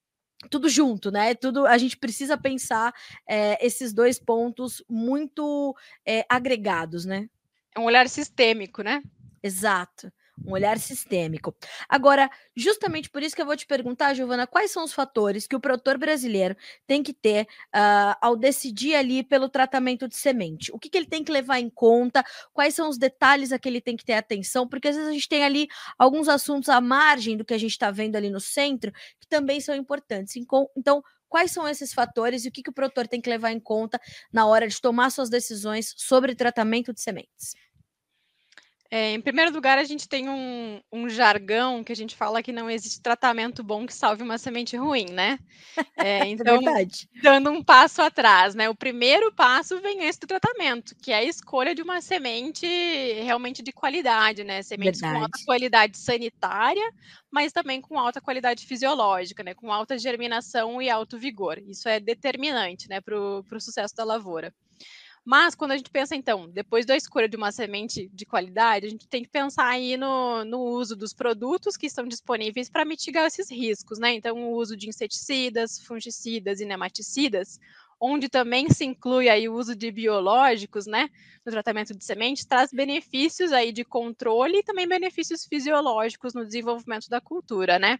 tudo 0.50 0.70
junto, 0.70 1.12
né? 1.12 1.34
Tudo 1.36 1.66
a 1.66 1.78
gente 1.78 1.98
precisa 1.98 2.38
pensar 2.38 2.94
é, 3.28 3.64
esses 3.66 3.94
dois 3.94 4.20
pontos 4.20 4.84
muito 4.90 5.76
é, 6.06 6.26
agregados, 6.30 7.06
né? 7.06 7.30
É 7.76 7.80
um 7.80 7.86
olhar 7.86 8.08
sistêmico, 8.08 8.82
né? 8.82 9.02
Exato 9.42 10.12
um 10.46 10.52
olhar 10.52 10.78
sistêmico. 10.80 11.56
Agora, 11.88 12.30
justamente 12.56 13.10
por 13.10 13.22
isso 13.22 13.36
que 13.36 13.42
eu 13.42 13.46
vou 13.46 13.56
te 13.56 13.66
perguntar, 13.66 14.14
Giovana, 14.14 14.48
quais 14.48 14.72
são 14.72 14.84
os 14.84 14.94
fatores 14.94 15.48
que 15.48 15.56
o 15.56 15.60
produtor 15.60 15.98
brasileiro 15.98 16.56
tem 16.88 17.04
que 17.04 17.14
ter 17.14 17.44
uh, 17.76 18.16
ao 18.22 18.36
decidir 18.36 18.96
ali 18.96 19.24
pelo 19.24 19.50
tratamento 19.50 20.08
de 20.08 20.16
semente? 20.16 20.72
O 20.72 20.80
que, 20.80 20.90
que 20.90 20.98
ele 20.98 21.08
tem 21.08 21.24
que 21.24 21.32
levar 21.32 21.60
em 21.60 21.70
conta? 21.70 22.24
Quais 22.54 22.74
são 22.74 22.90
os 22.90 22.98
detalhes 22.98 23.52
a 23.52 23.60
que 23.60 23.70
ele 23.70 23.82
tem 23.82 23.96
que 23.96 24.06
ter 24.06 24.14
atenção? 24.14 24.68
Porque 24.68 24.88
às 24.88 24.96
vezes 24.96 25.10
a 25.10 25.14
gente 25.14 25.30
tem 25.30 25.44
ali 25.44 25.68
alguns 25.98 26.28
assuntos 26.28 26.70
à 26.70 26.82
margem 26.82 27.38
do 27.38 27.46
que 27.46 27.54
a 27.54 27.58
gente 27.58 27.72
está 27.72 27.92
vendo 27.92 28.16
ali 28.16 28.30
no 28.30 28.40
centro 28.40 28.92
que 29.20 29.28
também 29.28 29.60
são 29.62 29.76
importantes. 29.76 30.36
Então, 30.36 31.04
quais 31.30 31.52
são 31.52 31.68
esses 31.68 31.94
fatores 31.94 32.46
e 32.46 32.50
o 32.50 32.52
que, 32.52 32.62
que 32.62 32.70
o 32.70 32.74
produtor 32.74 33.08
tem 33.08 33.22
que 33.22 33.30
levar 33.30 33.52
em 33.52 33.60
conta 33.60 34.00
na 34.32 34.46
hora 34.46 34.68
de 34.68 34.80
tomar 34.80 35.10
suas 35.10 35.30
decisões 35.30 35.94
sobre 35.98 36.36
tratamento 36.36 36.94
de 36.94 37.02
sementes? 37.02 37.56
É, 38.96 39.12
em 39.12 39.20
primeiro 39.20 39.52
lugar, 39.52 39.80
a 39.80 39.84
gente 39.84 40.08
tem 40.08 40.30
um, 40.30 40.80
um, 40.92 41.10
jargão 41.10 41.84
que 41.84 41.92
a 41.92 41.96
gente 41.96 42.16
fala 42.16 42.44
que 42.44 42.52
não 42.52 42.70
existe 42.70 43.02
tratamento 43.02 43.64
bom 43.64 43.88
que 43.88 43.94
salve 43.94 44.22
uma 44.22 44.38
semente 44.38 44.78
ruim, 44.78 45.08
né? 45.10 45.40
É, 45.98 46.20
é 46.22 46.28
então, 46.28 46.60
é 46.78 46.86
dando 47.20 47.50
um 47.50 47.64
passo 47.64 48.04
atrás, 48.04 48.54
né? 48.54 48.70
O 48.70 48.76
primeiro 48.76 49.34
passo 49.34 49.82
vem 49.82 50.04
esse 50.04 50.20
do 50.20 50.28
tratamento, 50.28 50.96
que 51.02 51.12
é 51.12 51.16
a 51.16 51.24
escolha 51.24 51.74
de 51.74 51.82
uma 51.82 52.02
semente 52.02 52.68
realmente 53.24 53.64
de 53.64 53.72
qualidade, 53.72 54.44
né? 54.44 54.62
Sementes 54.62 55.02
Verdade. 55.02 55.18
com 55.18 55.24
alta 55.24 55.40
qualidade 55.44 55.98
sanitária, 55.98 56.88
mas 57.32 57.52
também 57.52 57.82
com 57.82 57.98
alta 57.98 58.22
qualidade 58.22 58.68
fisiológica, 58.68 59.42
né? 59.42 59.56
Com 59.56 59.74
alta 59.74 59.98
germinação 59.98 60.80
e 60.80 60.88
alto 60.88 61.18
vigor. 61.18 61.58
Isso 61.58 61.90
é 61.90 62.00
determinante, 62.00 62.88
né, 62.88 63.02
para 63.02 63.18
o 63.18 63.60
sucesso 63.60 63.96
da 63.96 64.04
lavoura. 64.04 64.54
Mas 65.26 65.56
quando 65.56 65.72
a 65.72 65.78
gente 65.78 65.90
pensa, 65.90 66.16
então, 66.16 66.50
depois 66.50 66.86
da 66.86 66.98
escolha 66.98 67.30
de 67.30 67.38
uma 67.38 67.52
semente 67.52 68.10
de 68.14 68.26
qualidade, 68.26 68.86
a 68.86 68.90
gente 68.90 69.08
tem 69.08 69.24
que 69.24 69.30
pensar 69.30 69.68
aí 69.68 69.96
no, 69.96 70.44
no 70.44 70.60
uso 70.60 70.98
dos 70.98 71.14
produtos 71.14 71.78
que 71.78 71.88
estão 71.88 72.06
disponíveis 72.06 72.70
para 72.70 72.84
mitigar 72.84 73.26
esses 73.26 73.50
riscos, 73.50 74.00
né? 74.00 74.14
Então, 74.14 74.38
o 74.38 74.58
uso 74.58 74.76
de 74.76 74.90
inseticidas, 74.90 75.80
fungicidas 75.80 76.60
e 76.60 76.66
nematicidas, 76.66 77.58
onde 78.02 78.28
também 78.28 78.70
se 78.70 78.84
inclui 78.84 79.30
aí 79.30 79.48
o 79.48 79.54
uso 79.54 79.74
de 79.74 79.90
biológicos, 79.90 80.86
né, 80.86 81.10
no 81.46 81.52
tratamento 81.54 81.96
de 81.96 82.04
sementes, 82.04 82.44
traz 82.44 82.72
benefícios 82.74 83.54
aí 83.54 83.72
de 83.72 83.86
controle 83.86 84.58
e 84.58 84.64
também 84.64 84.86
benefícios 84.86 85.46
fisiológicos 85.46 86.34
no 86.34 86.46
desenvolvimento 86.46 87.08
da 87.08 87.22
cultura, 87.22 87.80
né? 87.80 87.98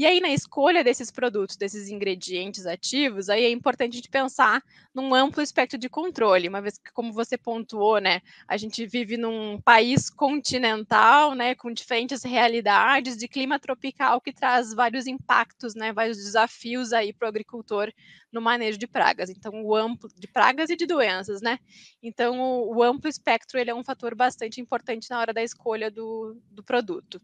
E 0.00 0.06
aí, 0.06 0.18
na 0.18 0.30
escolha 0.30 0.82
desses 0.82 1.10
produtos, 1.10 1.56
desses 1.56 1.90
ingredientes 1.90 2.64
ativos, 2.64 3.28
aí 3.28 3.44
é 3.44 3.50
importante 3.50 3.92
a 3.92 3.96
gente 3.96 4.08
pensar 4.08 4.62
num 4.94 5.14
amplo 5.14 5.42
espectro 5.42 5.78
de 5.78 5.90
controle, 5.90 6.48
uma 6.48 6.62
vez 6.62 6.78
que, 6.78 6.90
como 6.92 7.12
você 7.12 7.36
pontuou, 7.36 7.98
né, 7.98 8.22
a 8.48 8.56
gente 8.56 8.86
vive 8.86 9.18
num 9.18 9.60
país 9.60 10.08
continental, 10.08 11.34
né, 11.34 11.54
com 11.54 11.70
diferentes 11.70 12.22
realidades 12.22 13.16
de 13.16 13.28
clima 13.28 13.58
tropical 13.58 14.20
que 14.20 14.32
traz 14.32 14.72
vários 14.72 15.06
impactos, 15.06 15.74
né, 15.74 15.92
vários 15.92 16.16
desafios 16.16 16.94
aí 16.94 17.12
para 17.12 17.26
o 17.26 17.28
agricultor 17.28 17.92
no 18.32 18.40
manejo 18.40 18.78
de 18.78 18.86
pragas. 18.86 19.28
Então, 19.28 19.52
o 19.62 19.76
amplo 19.76 20.08
de 20.16 20.26
pragas 20.26 20.70
e 20.70 20.76
de 20.76 20.86
doenças, 20.86 21.42
né? 21.42 21.58
Então, 22.02 22.40
o, 22.40 22.76
o 22.76 22.82
amplo 22.82 23.08
espectro 23.08 23.58
ele 23.58 23.70
é 23.70 23.74
um 23.74 23.84
fator 23.84 24.14
bastante 24.14 24.60
importante 24.60 25.10
na 25.10 25.18
hora 25.18 25.32
da 25.32 25.42
escolha 25.42 25.90
do, 25.90 26.40
do 26.50 26.62
produto. 26.62 27.20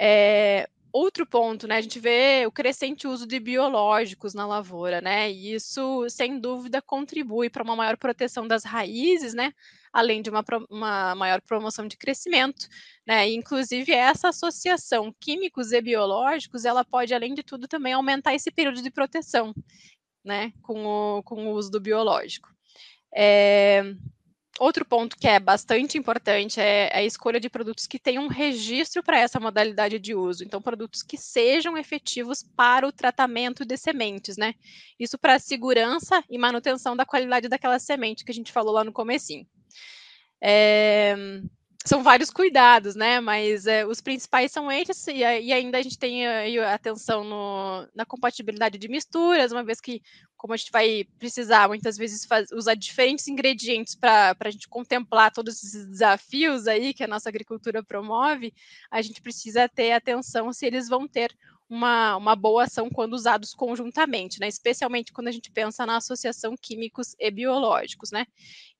É, 0.00 0.68
outro 0.92 1.26
ponto, 1.26 1.66
né? 1.66 1.76
A 1.76 1.80
gente 1.80 1.98
vê 1.98 2.44
o 2.46 2.52
crescente 2.52 3.06
uso 3.06 3.26
de 3.26 3.38
biológicos 3.38 4.34
na 4.34 4.46
lavoura, 4.46 5.00
né? 5.00 5.30
E 5.30 5.54
isso, 5.54 6.08
sem 6.08 6.38
dúvida, 6.38 6.80
contribui 6.82 7.50
para 7.50 7.62
uma 7.62 7.76
maior 7.76 7.96
proteção 7.96 8.46
das 8.46 8.64
raízes, 8.64 9.34
né? 9.34 9.52
Além 9.92 10.22
de 10.22 10.30
uma, 10.30 10.44
uma 10.70 11.14
maior 11.14 11.40
promoção 11.40 11.86
de 11.86 11.96
crescimento, 11.96 12.68
né? 13.06 13.28
E, 13.28 13.34
inclusive, 13.34 13.92
essa 13.92 14.28
associação 14.28 15.14
químicos 15.20 15.72
e 15.72 15.80
biológicos, 15.80 16.64
ela 16.64 16.84
pode, 16.84 17.14
além 17.14 17.34
de 17.34 17.42
tudo, 17.42 17.68
também 17.68 17.92
aumentar 17.92 18.34
esse 18.34 18.50
período 18.50 18.82
de 18.82 18.90
proteção, 18.90 19.54
né? 20.24 20.52
Com 20.62 20.84
o, 20.86 21.22
com 21.22 21.46
o 21.46 21.52
uso 21.52 21.70
do 21.70 21.80
biológico. 21.80 22.48
É, 23.14 23.82
Outro 24.58 24.84
ponto 24.84 25.16
que 25.16 25.28
é 25.28 25.38
bastante 25.38 25.96
importante 25.96 26.60
é, 26.60 26.88
é 26.92 26.98
a 26.98 27.04
escolha 27.04 27.38
de 27.38 27.48
produtos 27.48 27.86
que 27.86 27.98
tenham 27.98 28.24
um 28.24 28.28
registro 28.28 29.02
para 29.02 29.18
essa 29.18 29.38
modalidade 29.38 29.98
de 30.00 30.14
uso. 30.14 30.42
Então, 30.42 30.60
produtos 30.60 31.02
que 31.02 31.16
sejam 31.16 31.78
efetivos 31.78 32.42
para 32.56 32.86
o 32.86 32.92
tratamento 32.92 33.64
de 33.64 33.76
sementes, 33.76 34.36
né? 34.36 34.54
Isso 34.98 35.16
para 35.16 35.34
a 35.34 35.38
segurança 35.38 36.24
e 36.28 36.36
manutenção 36.36 36.96
da 36.96 37.06
qualidade 37.06 37.48
daquela 37.48 37.78
semente 37.78 38.24
que 38.24 38.32
a 38.32 38.34
gente 38.34 38.50
falou 38.50 38.74
lá 38.74 38.82
no 38.82 38.92
comecinho. 38.92 39.46
É, 40.40 41.14
são 41.84 42.02
vários 42.02 42.30
cuidados, 42.30 42.94
né? 42.94 43.20
Mas 43.20 43.66
é, 43.66 43.86
os 43.86 44.00
principais 44.00 44.52
são 44.52 44.70
esses, 44.70 45.06
e, 45.08 45.18
e, 45.18 45.52
ainda 45.52 45.78
a 45.78 45.82
gente 45.82 45.98
tem 45.98 46.26
a 46.26 46.74
atenção 46.74 47.24
no, 47.24 47.88
na 47.94 48.04
compatibilidade 48.04 48.78
de 48.78 48.88
misturas, 48.88 49.52
uma 49.52 49.64
vez 49.64 49.80
que, 49.80 50.02
como 50.36 50.52
a 50.52 50.56
gente 50.56 50.72
vai 50.72 51.04
precisar 51.18 51.68
muitas 51.68 51.96
vezes 51.96 52.24
faz, 52.24 52.50
usar 52.52 52.74
diferentes 52.74 53.26
ingredientes 53.28 53.94
para 53.94 54.36
a 54.38 54.50
gente 54.50 54.68
contemplar 54.68 55.32
todos 55.32 55.62
esses 55.62 55.86
desafios 55.86 56.66
aí 56.66 56.92
que 56.92 57.04
a 57.04 57.08
nossa 57.08 57.28
agricultura 57.28 57.82
promove, 57.82 58.52
a 58.90 59.00
gente 59.00 59.22
precisa 59.22 59.68
ter 59.68 59.92
atenção 59.92 60.52
se 60.52 60.66
eles 60.66 60.88
vão 60.88 61.08
ter 61.08 61.34
uma, 61.68 62.16
uma 62.16 62.34
boa 62.34 62.64
ação 62.64 62.88
quando 62.88 63.12
usados 63.12 63.52
conjuntamente, 63.52 64.40
né? 64.40 64.48
Especialmente 64.48 65.12
quando 65.12 65.28
a 65.28 65.32
gente 65.32 65.50
pensa 65.50 65.84
na 65.84 65.96
associação 65.96 66.54
químicos 66.56 67.14
e 67.18 67.30
biológicos, 67.30 68.10
né? 68.10 68.26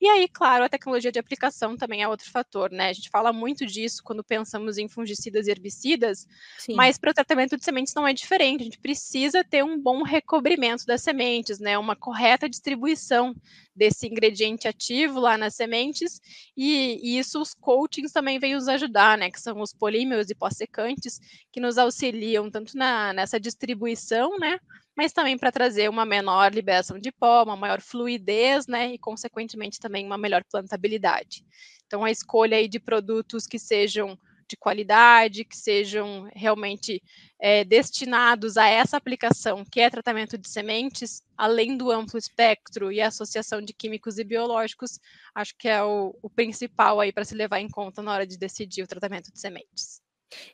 E 0.01 0.09
aí, 0.09 0.29
claro, 0.29 0.65
a 0.65 0.69
tecnologia 0.69 1.13
de 1.13 1.19
aplicação 1.19 1.77
também 1.77 2.03
é 2.03 2.09
outro 2.09 2.31
fator, 2.31 2.71
né? 2.71 2.89
A 2.89 2.93
gente 2.93 3.11
fala 3.11 3.33
muito 3.33 3.67
disso 3.67 4.03
quando 4.03 4.25
pensamos 4.25 4.79
em 4.79 4.89
fungicidas 4.89 5.47
e 5.47 5.51
herbicidas, 5.51 6.27
Sim. 6.59 6.75
mas 6.75 6.97
para 6.97 7.11
o 7.11 7.15
tratamento 7.15 7.57
de 7.57 7.65
sementes 7.65 7.93
não 7.95 8.07
é 8.07 8.15
diferente. 8.15 8.63
A 8.63 8.65
gente 8.65 8.79
precisa 8.79 9.45
ter 9.45 9.63
um 9.63 9.79
bom 9.79 10.03
recobrimento 10.03 10.87
das 10.87 11.03
sementes, 11.03 11.59
né? 11.59 11.77
Uma 11.77 11.97
correta 11.97 12.49
distribuição 12.49 13.35
desse 13.79 14.07
ingrediente 14.07 14.67
ativo 14.67 15.21
lá 15.21 15.39
nas 15.39 15.55
sementes, 15.55 16.21
e, 16.57 16.99
e 17.03 17.19
isso 17.19 17.41
os 17.41 17.55
coatings 17.55 18.13
também 18.13 18.39
vêm 18.39 18.55
nos 18.55 18.67
ajudar, 18.67 19.17
né? 19.17 19.31
Que 19.31 19.41
são 19.41 19.61
os 19.61 19.73
polímeros 19.73 20.29
e 20.29 20.35
pós-secantes, 20.35 21.21
que 21.53 21.61
nos 21.61 21.79
auxiliam 21.79 22.51
tanto 22.51 22.77
na, 22.77 23.13
nessa 23.13 23.39
distribuição, 23.39 24.37
né? 24.39 24.59
Mas 24.97 25.13
também 25.13 25.39
para 25.39 25.53
trazer 25.53 25.89
uma 25.89 26.05
menor 26.05 26.53
liberação 26.53 26.99
de 26.99 27.13
pó, 27.13 27.45
uma 27.45 27.57
maior 27.57 27.81
fluidez, 27.81 28.67
né? 28.67 28.93
E, 28.95 28.99
consequentemente, 28.99 29.79
também 29.79 30.05
uma 30.05 30.19
melhor 30.19 30.43
plantabilidade. 30.51 31.45
Então, 31.87 32.05
a 32.05 32.11
escolha 32.11 32.57
aí 32.57 32.69
de 32.69 32.81
produtos 32.81 33.47
que 33.47 33.59
sejam 33.59 34.19
de 34.49 34.57
qualidade, 34.57 35.45
que 35.45 35.57
sejam 35.57 36.29
realmente 36.35 37.03
é, 37.41 37.65
destinados 37.65 38.57
a 38.57 38.67
essa 38.67 38.97
aplicação, 38.97 39.65
que 39.65 39.81
é 39.81 39.89
tratamento 39.89 40.37
de 40.37 40.49
sementes, 40.49 41.23
além 41.37 41.77
do 41.77 41.91
amplo 41.91 42.19
espectro 42.19 42.91
e 42.91 43.01
associação 43.01 43.63
de 43.63 43.73
químicos 43.73 44.19
e 44.19 44.25
biológicos, 44.25 44.99
acho 45.35 45.55
que 45.57 45.69
é 45.69 45.83
o, 45.83 46.17
o 46.21 46.29
principal 46.29 47.01
aí 47.01 47.13
para 47.13 47.25
se 47.25 47.35
levar 47.35 47.61
em 47.61 47.69
conta 47.69 48.03
na 48.03 48.13
hora 48.13 48.27
de 48.27 48.37
decidir 48.37 48.83
o 48.83 48.89
tratamento 48.89 49.33
de 49.33 49.39
sementes. 49.39 50.03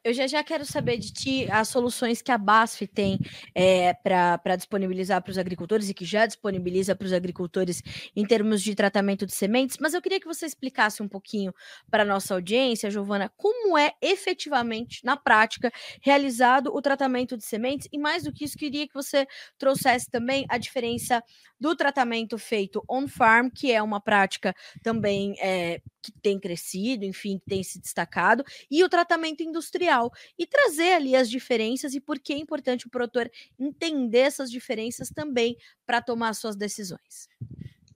Eu 0.02 0.12
já 0.12 0.26
já 0.26 0.42
quero 0.42 0.64
saber 0.64 0.98
de 0.98 1.12
ti 1.12 1.50
as 1.50 1.68
soluções 1.68 2.22
que 2.22 2.30
a 2.30 2.38
BASF 2.38 2.86
tem 2.86 3.18
é, 3.54 3.92
para 3.94 4.56
disponibilizar 4.56 5.22
para 5.22 5.30
os 5.30 5.38
agricultores 5.38 5.88
e 5.88 5.94
que 5.94 6.04
já 6.04 6.26
disponibiliza 6.26 6.94
para 6.94 7.06
os 7.06 7.12
agricultores 7.12 7.82
em 8.14 8.24
termos 8.26 8.62
de 8.62 8.74
tratamento 8.74 9.26
de 9.26 9.32
sementes, 9.34 9.78
mas 9.80 9.94
eu 9.94 10.02
queria 10.02 10.20
que 10.20 10.26
você 10.26 10.46
explicasse 10.46 11.02
um 11.02 11.08
pouquinho 11.08 11.52
para 11.90 12.02
a 12.02 12.06
nossa 12.06 12.34
audiência, 12.34 12.90
Giovana, 12.90 13.30
como 13.36 13.76
é 13.76 13.92
efetivamente, 14.00 15.04
na 15.04 15.16
prática, 15.16 15.72
realizado 16.02 16.74
o 16.74 16.80
tratamento 16.80 17.36
de 17.36 17.44
sementes 17.44 17.88
e, 17.92 17.98
mais 17.98 18.24
do 18.24 18.32
que 18.32 18.44
isso, 18.44 18.56
queria 18.56 18.86
que 18.86 18.94
você 18.94 19.26
trouxesse 19.58 20.10
também 20.10 20.44
a 20.48 20.58
diferença 20.58 21.22
do 21.58 21.74
tratamento 21.74 22.36
feito 22.38 22.82
on-farm, 22.88 23.48
que 23.48 23.72
é 23.72 23.82
uma 23.82 24.00
prática 24.00 24.54
também 24.82 25.34
é, 25.40 25.80
que 26.12 26.20
tem 26.20 26.38
crescido, 26.38 27.04
enfim, 27.04 27.38
que 27.38 27.46
tem 27.46 27.62
se 27.62 27.80
destacado, 27.80 28.44
e 28.70 28.82
o 28.84 28.88
tratamento 28.88 29.42
industrial, 29.42 30.10
e 30.38 30.46
trazer 30.46 30.94
ali 30.94 31.16
as 31.16 31.28
diferenças 31.30 31.94
e 31.94 32.00
por 32.00 32.18
que 32.18 32.32
é 32.32 32.38
importante 32.38 32.86
o 32.86 32.90
produtor 32.90 33.30
entender 33.58 34.18
essas 34.18 34.50
diferenças 34.50 35.08
também 35.10 35.56
para 35.86 36.02
tomar 36.02 36.34
suas 36.34 36.56
decisões. 36.56 37.28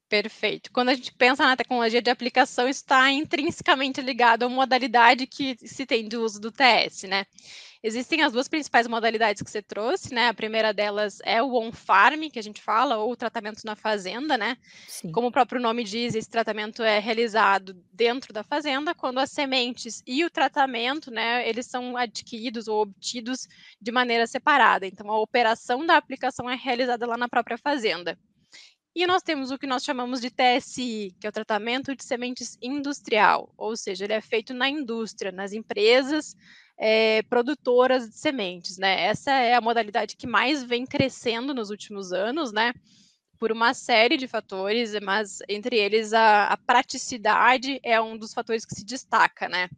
Perfeito. 0.09 0.73
Quando 0.73 0.89
a 0.89 0.95
gente 0.95 1.13
pensa 1.13 1.45
na 1.45 1.57
tecnologia 1.57 2.01
de 2.01 2.11
aplicação, 2.11 2.67
está 2.67 3.11
intrinsecamente 3.11 4.01
ligado 4.01 4.45
à 4.45 4.49
modalidade 4.49 5.27
que 5.27 5.57
se 5.59 5.85
tem 5.85 6.09
de 6.09 6.17
uso 6.17 6.41
do 6.41 6.51
TS, 6.51 7.07
né? 7.07 7.27
Existem 7.83 8.23
as 8.23 8.33
duas 8.33 8.49
principais 8.49 8.89
modalidades 8.89 9.43
que 9.43 9.51
você 9.51 9.63
trouxe, 9.63 10.13
né? 10.13 10.29
A 10.29 10.35
primeira 10.35 10.73
delas 10.73 11.19
é 11.25 11.43
o 11.43 11.55
on-farm, 11.55 12.29
que 12.31 12.39
a 12.39 12.43
gente 12.43 12.61
fala, 12.61 12.97
ou 12.97 13.13
o 13.13 13.17
tratamento 13.17 13.65
na 13.65 13.77
fazenda, 13.77 14.37
né? 14.37 14.57
Sim. 14.89 15.13
Como 15.13 15.29
o 15.29 15.33
próprio 15.33 15.61
nome 15.61 15.85
diz, 15.85 16.15
esse 16.15 16.29
tratamento 16.29 16.83
é 16.83 16.99
realizado 16.99 17.75
dentro 17.93 18.33
da 18.33 18.43
fazenda, 18.43 18.95
quando 18.95 19.19
as 19.19 19.31
sementes 19.31 20.03
e 20.07 20.25
o 20.25 20.31
tratamento, 20.31 21.11
né, 21.11 21.49
eles 21.49 21.67
são 21.67 21.97
adquiridos 21.97 22.67
ou 22.67 22.81
obtidos 22.83 23.47
de 23.81 23.93
maneira 23.93 24.27
separada. 24.27 24.87
Então, 24.87 25.11
a 25.11 25.21
operação 25.21 25.87
da 25.87 25.97
aplicação 25.97 26.51
é 26.51 26.57
realizada 26.57 27.07
lá 27.07 27.17
na 27.17 27.29
própria 27.29 27.59
fazenda. 27.59 28.19
E 28.99 29.07
nós 29.07 29.23
temos 29.23 29.53
o 29.53 29.59
que 29.59 29.65
nós 29.65 29.85
chamamos 29.85 30.21
de 30.21 30.29
TSI, 30.29 31.15
que 31.21 31.27
é 31.29 31.31
o 31.31 31.33
tratamento 31.33 31.95
de 31.95 32.03
sementes 32.03 32.59
industrial, 32.61 33.49
ou 33.57 33.77
seja, 33.77 34.05
ele 34.05 34.13
é 34.13 34.21
feito 34.21 34.53
na 34.53 34.69
indústria, 34.69 35.31
nas 35.31 35.53
empresas 35.53 36.35
é, 36.77 37.23
produtoras 37.23 38.09
de 38.09 38.17
sementes, 38.17 38.77
né? 38.77 39.05
Essa 39.05 39.31
é 39.31 39.55
a 39.55 39.61
modalidade 39.61 40.17
que 40.17 40.27
mais 40.27 40.65
vem 40.65 40.85
crescendo 40.85 41.55
nos 41.55 41.71
últimos 41.71 42.13
anos, 42.13 42.53
né? 42.53 42.75
Por 43.39 43.53
uma 43.53 43.73
série 43.73 44.17
de 44.17 44.27
fatores, 44.27 44.93
mas 45.01 45.39
entre 45.49 45.77
eles 45.77 46.13
a, 46.13 46.47
a 46.49 46.57
praticidade 46.57 47.79
é 47.85 48.01
um 48.01 48.19
dos 48.19 48.35
fatores 48.35 48.65
que 48.65 48.75
se 48.75 48.85
destaca, 48.85 49.49
né? 49.49 49.69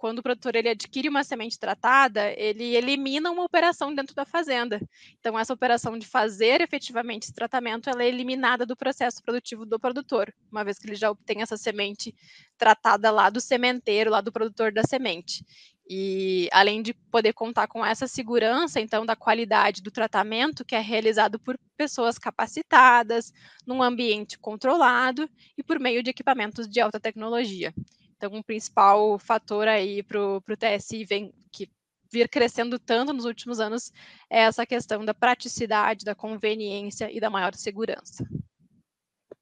Quando 0.00 0.20
o 0.20 0.22
produtor 0.22 0.56
ele 0.56 0.70
adquire 0.70 1.10
uma 1.10 1.22
semente 1.22 1.58
tratada, 1.58 2.32
ele 2.32 2.74
elimina 2.74 3.30
uma 3.30 3.44
operação 3.44 3.94
dentro 3.94 4.14
da 4.14 4.24
fazenda. 4.24 4.80
Então, 5.18 5.38
essa 5.38 5.52
operação 5.52 5.98
de 5.98 6.06
fazer 6.06 6.62
efetivamente 6.62 7.24
esse 7.24 7.34
tratamento, 7.34 7.90
ela 7.90 8.02
é 8.02 8.08
eliminada 8.08 8.64
do 8.64 8.74
processo 8.74 9.22
produtivo 9.22 9.66
do 9.66 9.78
produtor, 9.78 10.32
uma 10.50 10.64
vez 10.64 10.78
que 10.78 10.86
ele 10.86 10.94
já 10.94 11.10
obtém 11.10 11.42
essa 11.42 11.58
semente 11.58 12.14
tratada 12.56 13.10
lá 13.10 13.28
do 13.28 13.42
sementeiro, 13.42 14.10
lá 14.10 14.22
do 14.22 14.32
produtor 14.32 14.72
da 14.72 14.82
semente. 14.84 15.44
E 15.86 16.48
além 16.50 16.80
de 16.80 16.94
poder 16.94 17.34
contar 17.34 17.66
com 17.66 17.84
essa 17.84 18.08
segurança, 18.08 18.80
então, 18.80 19.04
da 19.04 19.14
qualidade 19.14 19.82
do 19.82 19.90
tratamento, 19.90 20.64
que 20.64 20.74
é 20.74 20.80
realizado 20.80 21.38
por 21.38 21.58
pessoas 21.76 22.16
capacitadas, 22.16 23.34
num 23.66 23.82
ambiente 23.82 24.38
controlado 24.38 25.28
e 25.58 25.62
por 25.62 25.78
meio 25.78 26.02
de 26.02 26.08
equipamentos 26.08 26.66
de 26.66 26.80
alta 26.80 26.98
tecnologia. 26.98 27.74
Então, 28.20 28.34
um 28.34 28.42
principal 28.42 29.18
fator 29.18 29.66
aí 29.66 30.02
para 30.02 30.20
o 30.20 30.42
TSI 30.42 31.06
vem, 31.06 31.32
que 31.50 31.70
vir 32.12 32.28
crescendo 32.28 32.78
tanto 32.78 33.14
nos 33.14 33.24
últimos 33.24 33.58
anos 33.58 33.90
é 34.28 34.40
essa 34.40 34.66
questão 34.66 35.02
da 35.06 35.14
praticidade, 35.14 36.04
da 36.04 36.14
conveniência 36.14 37.10
e 37.10 37.18
da 37.18 37.30
maior 37.30 37.54
segurança. 37.54 38.28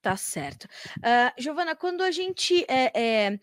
Tá 0.00 0.16
certo. 0.16 0.66
Uh, 0.98 1.42
Giovana, 1.42 1.74
quando 1.74 2.02
a 2.02 2.12
gente 2.12 2.64
é, 2.68 2.92
é, 2.94 3.40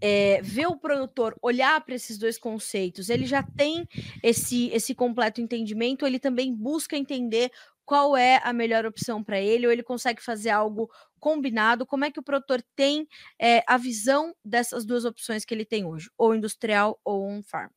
é, 0.00 0.40
vê 0.40 0.66
o 0.66 0.78
produtor 0.78 1.36
olhar 1.42 1.78
para 1.84 1.94
esses 1.94 2.16
dois 2.16 2.38
conceitos, 2.38 3.10
ele 3.10 3.26
já 3.26 3.42
tem 3.42 3.86
esse, 4.22 4.70
esse 4.70 4.94
completo 4.94 5.42
entendimento, 5.42 6.06
ele 6.06 6.18
também 6.18 6.54
busca 6.54 6.96
entender 6.96 7.52
qual 7.84 8.16
é 8.16 8.40
a 8.42 8.54
melhor 8.54 8.86
opção 8.86 9.22
para 9.22 9.38
ele, 9.38 9.66
ou 9.66 9.72
ele 9.72 9.82
consegue 9.82 10.22
fazer 10.22 10.50
algo 10.50 10.90
combinado? 11.18 11.86
Como 11.86 12.04
é 12.04 12.10
que 12.10 12.20
o 12.20 12.22
produtor 12.22 12.62
tem 12.76 13.06
é, 13.40 13.62
a 13.66 13.76
visão 13.76 14.34
dessas 14.44 14.84
duas 14.84 15.04
opções 15.04 15.44
que 15.44 15.54
ele 15.54 15.64
tem 15.64 15.84
hoje, 15.84 16.10
ou 16.18 16.34
industrial 16.34 17.00
ou 17.04 17.26
on-farm? 17.28 17.70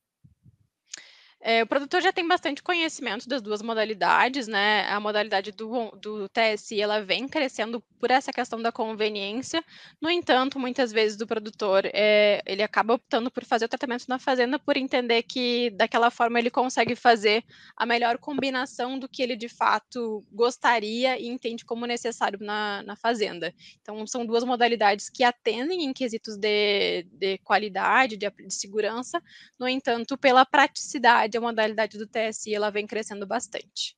É, 1.43 1.63
o 1.63 1.67
produtor 1.67 2.03
já 2.03 2.13
tem 2.13 2.27
bastante 2.27 2.61
conhecimento 2.61 3.27
das 3.27 3.41
duas 3.41 3.63
modalidades, 3.63 4.47
né? 4.47 4.87
A 4.87 4.99
modalidade 4.99 5.51
do, 5.51 5.89
do 5.99 6.29
TSI 6.29 6.79
ela 6.79 7.01
vem 7.01 7.27
crescendo 7.27 7.83
por 7.99 8.11
essa 8.11 8.31
questão 8.31 8.61
da 8.61 8.71
conveniência. 8.71 9.63
No 9.99 10.09
entanto, 10.09 10.59
muitas 10.59 10.91
vezes 10.91 11.19
o 11.19 11.25
produtor 11.25 11.83
é, 11.85 12.43
ele 12.45 12.61
acaba 12.61 12.93
optando 12.93 13.31
por 13.31 13.43
fazer 13.43 13.65
o 13.65 13.67
tratamento 13.67 14.05
na 14.07 14.19
fazenda 14.19 14.59
por 14.59 14.77
entender 14.77 15.23
que 15.23 15.71
daquela 15.71 16.11
forma 16.11 16.37
ele 16.37 16.51
consegue 16.51 16.95
fazer 16.95 17.43
a 17.75 17.87
melhor 17.87 18.19
combinação 18.19 18.99
do 18.99 19.09
que 19.09 19.23
ele 19.23 19.35
de 19.35 19.49
fato 19.49 20.23
gostaria 20.31 21.19
e 21.19 21.27
entende 21.27 21.65
como 21.65 21.87
necessário 21.87 22.37
na, 22.39 22.83
na 22.83 22.95
fazenda. 22.95 23.51
Então, 23.81 24.05
são 24.05 24.27
duas 24.27 24.43
modalidades 24.43 25.09
que 25.09 25.23
atendem 25.23 25.85
em 25.85 25.93
quesitos 25.93 26.37
de, 26.37 27.03
de 27.11 27.39
qualidade, 27.39 28.15
de, 28.15 28.29
de 28.29 28.53
segurança. 28.53 29.19
No 29.59 29.67
entanto, 29.67 30.15
pela 30.17 30.45
praticidade 30.45 31.30
a 31.37 31.41
modalidade 31.41 31.97
do 31.97 32.07
TSI 32.07 32.53
ela 32.53 32.69
vem 32.69 32.87
crescendo 32.87 33.25
bastante. 33.25 33.95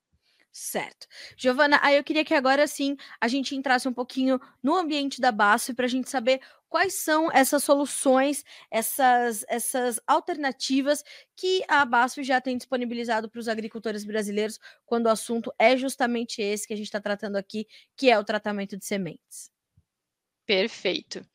Certo. 0.51 1.07
Giovana, 1.35 1.79
aí 1.81 1.97
eu 1.97 2.03
queria 2.03 2.23
que 2.23 2.33
agora 2.33 2.67
sim 2.67 2.95
a 3.19 3.27
gente 3.27 3.55
entrasse 3.55 3.87
um 3.87 3.93
pouquinho 3.93 4.39
no 4.61 4.75
ambiente 4.75 5.19
da 5.19 5.31
BASF 5.31 5.73
para 5.73 5.85
a 5.85 5.89
gente 5.89 6.07
saber 6.07 6.39
quais 6.69 6.93
são 6.93 7.31
essas 7.31 7.63
soluções, 7.63 8.45
essas, 8.69 9.43
essas 9.47 9.99
alternativas 10.05 11.03
que 11.35 11.63
a 11.67 11.83
BASF 11.85 12.23
já 12.23 12.39
tem 12.39 12.55
disponibilizado 12.55 13.27
para 13.29 13.39
os 13.39 13.47
agricultores 13.47 14.03
brasileiros 14.03 14.59
quando 14.85 15.07
o 15.07 15.09
assunto 15.09 15.51
é 15.57 15.75
justamente 15.75 16.39
esse 16.39 16.67
que 16.67 16.73
a 16.73 16.77
gente 16.77 16.85
está 16.85 17.01
tratando 17.01 17.35
aqui, 17.35 17.67
que 17.95 18.11
é 18.11 18.19
o 18.19 18.23
tratamento 18.23 18.77
de 18.77 18.85
sementes. 18.85 19.51
Perfeito. 20.45 21.25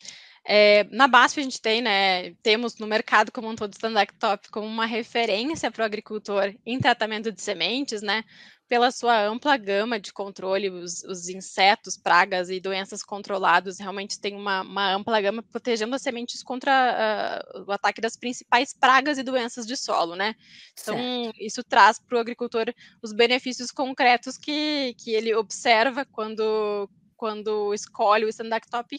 É, 0.50 0.84
na 0.84 1.06
BASF 1.06 1.40
a 1.40 1.42
gente 1.42 1.60
tem, 1.60 1.82
né, 1.82 2.32
temos 2.42 2.78
no 2.78 2.86
mercado 2.86 3.30
como 3.30 3.50
um 3.50 3.54
todo 3.54 3.70
o 3.70 3.76
Standard 3.76 4.14
Top 4.18 4.48
como 4.48 4.66
uma 4.66 4.86
referência 4.86 5.70
para 5.70 5.82
o 5.82 5.84
agricultor 5.84 6.54
em 6.64 6.80
tratamento 6.80 7.30
de 7.30 7.42
sementes, 7.42 8.00
né, 8.00 8.24
pela 8.66 8.90
sua 8.90 9.26
ampla 9.26 9.58
gama 9.58 10.00
de 10.00 10.10
controle, 10.10 10.70
os, 10.70 11.04
os 11.04 11.28
insetos, 11.28 11.98
pragas 11.98 12.48
e 12.48 12.58
doenças 12.58 13.02
controlados, 13.02 13.78
realmente 13.78 14.18
tem 14.18 14.34
uma, 14.34 14.62
uma 14.62 14.94
ampla 14.94 15.20
gama 15.20 15.42
protegendo 15.42 15.94
as 15.94 16.00
sementes 16.00 16.42
contra 16.42 17.44
uh, 17.54 17.64
o 17.66 17.70
ataque 17.72 18.00
das 18.00 18.16
principais 18.16 18.72
pragas 18.72 19.18
e 19.18 19.22
doenças 19.22 19.66
de 19.66 19.76
solo, 19.76 20.16
né? 20.16 20.34
Então, 20.80 20.96
certo. 20.96 21.36
isso 21.38 21.62
traz 21.62 21.98
para 21.98 22.16
o 22.16 22.20
agricultor 22.20 22.72
os 23.02 23.12
benefícios 23.12 23.70
concretos 23.70 24.38
que, 24.38 24.94
que 24.98 25.10
ele 25.10 25.34
observa 25.34 26.06
quando, 26.06 26.88
quando 27.18 27.74
escolhe 27.74 28.24
o 28.24 28.30
Standard 28.30 28.66
Top 28.70 28.98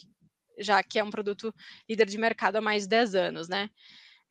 já 0.60 0.82
que 0.82 0.98
é 0.98 1.04
um 1.04 1.10
produto 1.10 1.54
líder 1.88 2.06
de 2.06 2.18
mercado 2.18 2.56
há 2.56 2.60
mais 2.60 2.84
de 2.84 2.90
10 2.90 3.14
anos, 3.14 3.48
né? 3.48 3.70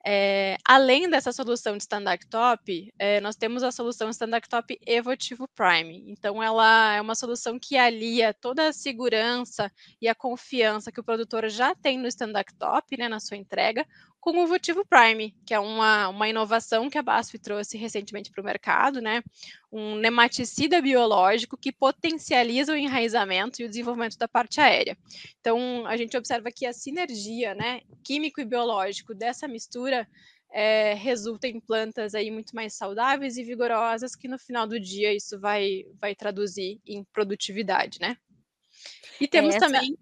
É, 0.05 0.55
além 0.65 1.09
dessa 1.09 1.33
solução 1.33 1.75
de 1.75 1.83
Standard 1.83 2.25
Top, 2.27 2.93
é, 2.97 3.19
nós 3.19 3.35
temos 3.35 3.63
a 3.63 3.71
solução 3.71 4.09
Standard 4.09 4.47
Top 4.47 4.79
Evotivo 4.85 5.47
Prime. 5.49 6.05
Então, 6.07 6.41
ela 6.41 6.93
é 6.93 7.01
uma 7.01 7.15
solução 7.15 7.59
que 7.59 7.77
alia 7.77 8.33
toda 8.33 8.69
a 8.69 8.73
segurança 8.73 9.69
e 10.01 10.07
a 10.07 10.15
confiança 10.15 10.91
que 10.91 11.01
o 11.01 11.03
produtor 11.03 11.49
já 11.49 11.75
tem 11.75 11.97
no 11.97 12.07
Standard 12.07 12.53
Top, 12.57 12.97
né, 12.97 13.09
na 13.09 13.19
sua 13.19 13.35
entrega, 13.35 13.85
com 14.19 14.43
o 14.43 14.47
Votivo 14.47 14.86
Prime, 14.86 15.34
que 15.45 15.53
é 15.53 15.60
uma, 15.60 16.10
uma 16.10 16.27
inovação 16.27 16.89
que 16.89 16.97
a 16.97 17.01
BASF 17.01 17.39
trouxe 17.39 17.77
recentemente 17.77 18.29
para 18.29 18.41
o 18.41 18.45
mercado, 18.45 19.01
né? 19.01 19.23
Um 19.71 19.95
nematicida 19.95 20.82
biológico 20.82 21.58
que 21.58 21.71
potencializa 21.71 22.73
o 22.73 22.77
enraizamento 22.77 23.62
e 23.62 23.65
o 23.65 23.69
desenvolvimento 23.69 24.17
da 24.17 24.27
parte 24.27 24.60
aérea. 24.60 24.97
Então, 25.39 25.86
a 25.88 25.95
gente 25.95 26.17
observa 26.17 26.51
que 26.51 26.65
a 26.65 26.73
sinergia, 26.73 27.55
né, 27.55 27.82
químico 28.03 28.41
e 28.41 28.45
biológico 28.45 29.13
dessa 29.13 29.47
mistura 29.47 30.08
é, 30.51 30.93
resulta 30.95 31.47
em 31.47 31.60
plantas 31.60 32.13
aí 32.13 32.29
muito 32.32 32.55
mais 32.55 32.73
saudáveis 32.73 33.38
e 33.38 33.43
vigorosas, 33.43 34.15
que 34.15 34.27
no 34.27 34.39
final 34.39 34.67
do 34.67 34.79
dia 34.79 35.13
isso 35.13 35.39
vai, 35.39 35.86
vai 35.99 36.15
traduzir 36.15 36.79
em 36.86 37.03
produtividade, 37.13 37.99
né? 38.01 38.17
E 39.21 39.27
temos 39.27 39.55
Essa... 39.55 39.65
também 39.65 39.97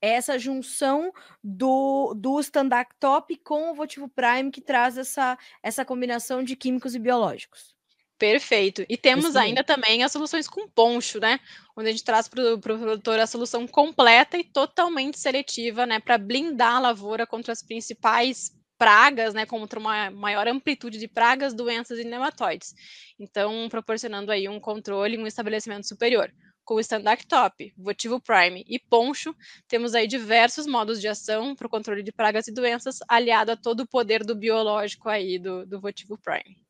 essa 0.00 0.38
junção 0.38 1.12
do, 1.42 2.14
do 2.14 2.40
stand-up 2.40 2.94
top 3.00 3.36
com 3.38 3.70
o 3.70 3.74
Votivo 3.74 4.08
Prime 4.08 4.50
que 4.50 4.60
traz 4.60 4.96
essa, 4.96 5.38
essa 5.62 5.84
combinação 5.84 6.42
de 6.42 6.56
químicos 6.56 6.94
e 6.94 6.98
biológicos. 6.98 7.76
Perfeito. 8.18 8.84
E 8.88 8.96
temos 8.96 9.36
ainda 9.36 9.62
também 9.62 10.02
as 10.02 10.10
soluções 10.10 10.48
com 10.48 10.68
poncho, 10.68 11.20
né? 11.20 11.38
Onde 11.76 11.88
a 11.88 11.92
gente 11.92 12.02
traz 12.02 12.26
para 12.26 12.54
o 12.54 12.58
pro 12.58 12.76
produtor 12.76 13.18
a 13.20 13.26
solução 13.28 13.66
completa 13.66 14.36
e 14.36 14.42
totalmente 14.42 15.18
seletiva, 15.18 15.86
né? 15.86 16.00
Para 16.00 16.18
blindar 16.18 16.76
a 16.76 16.80
lavoura 16.80 17.26
contra 17.26 17.52
as 17.52 17.62
principais 17.62 18.50
pragas, 18.76 19.34
né? 19.34 19.46
Contra 19.46 19.78
uma 19.78 20.10
maior 20.10 20.48
amplitude 20.48 20.98
de 20.98 21.06
pragas, 21.06 21.54
doenças 21.54 22.00
e 22.00 22.04
nematóides. 22.04 22.74
Então, 23.20 23.68
proporcionando 23.68 24.32
aí 24.32 24.48
um 24.48 24.58
controle 24.58 25.14
e 25.14 25.18
um 25.18 25.26
estabelecimento 25.26 25.86
superior 25.86 26.32
com 26.68 26.74
o 26.74 26.80
Standard 26.80 27.26
Top, 27.26 27.72
Votivo 27.78 28.20
Prime 28.20 28.62
e 28.68 28.78
Poncho, 28.78 29.34
temos 29.66 29.94
aí 29.94 30.06
diversos 30.06 30.66
modos 30.66 31.00
de 31.00 31.08
ação 31.08 31.56
para 31.56 31.66
o 31.66 31.70
controle 31.70 32.02
de 32.02 32.12
pragas 32.12 32.46
e 32.46 32.52
doenças, 32.52 32.98
aliado 33.08 33.52
a 33.52 33.56
todo 33.56 33.80
o 33.80 33.86
poder 33.86 34.22
do 34.22 34.36
biológico 34.36 35.08
aí 35.08 35.38
do, 35.38 35.64
do 35.64 35.80
Votivo 35.80 36.18
Prime. 36.18 36.67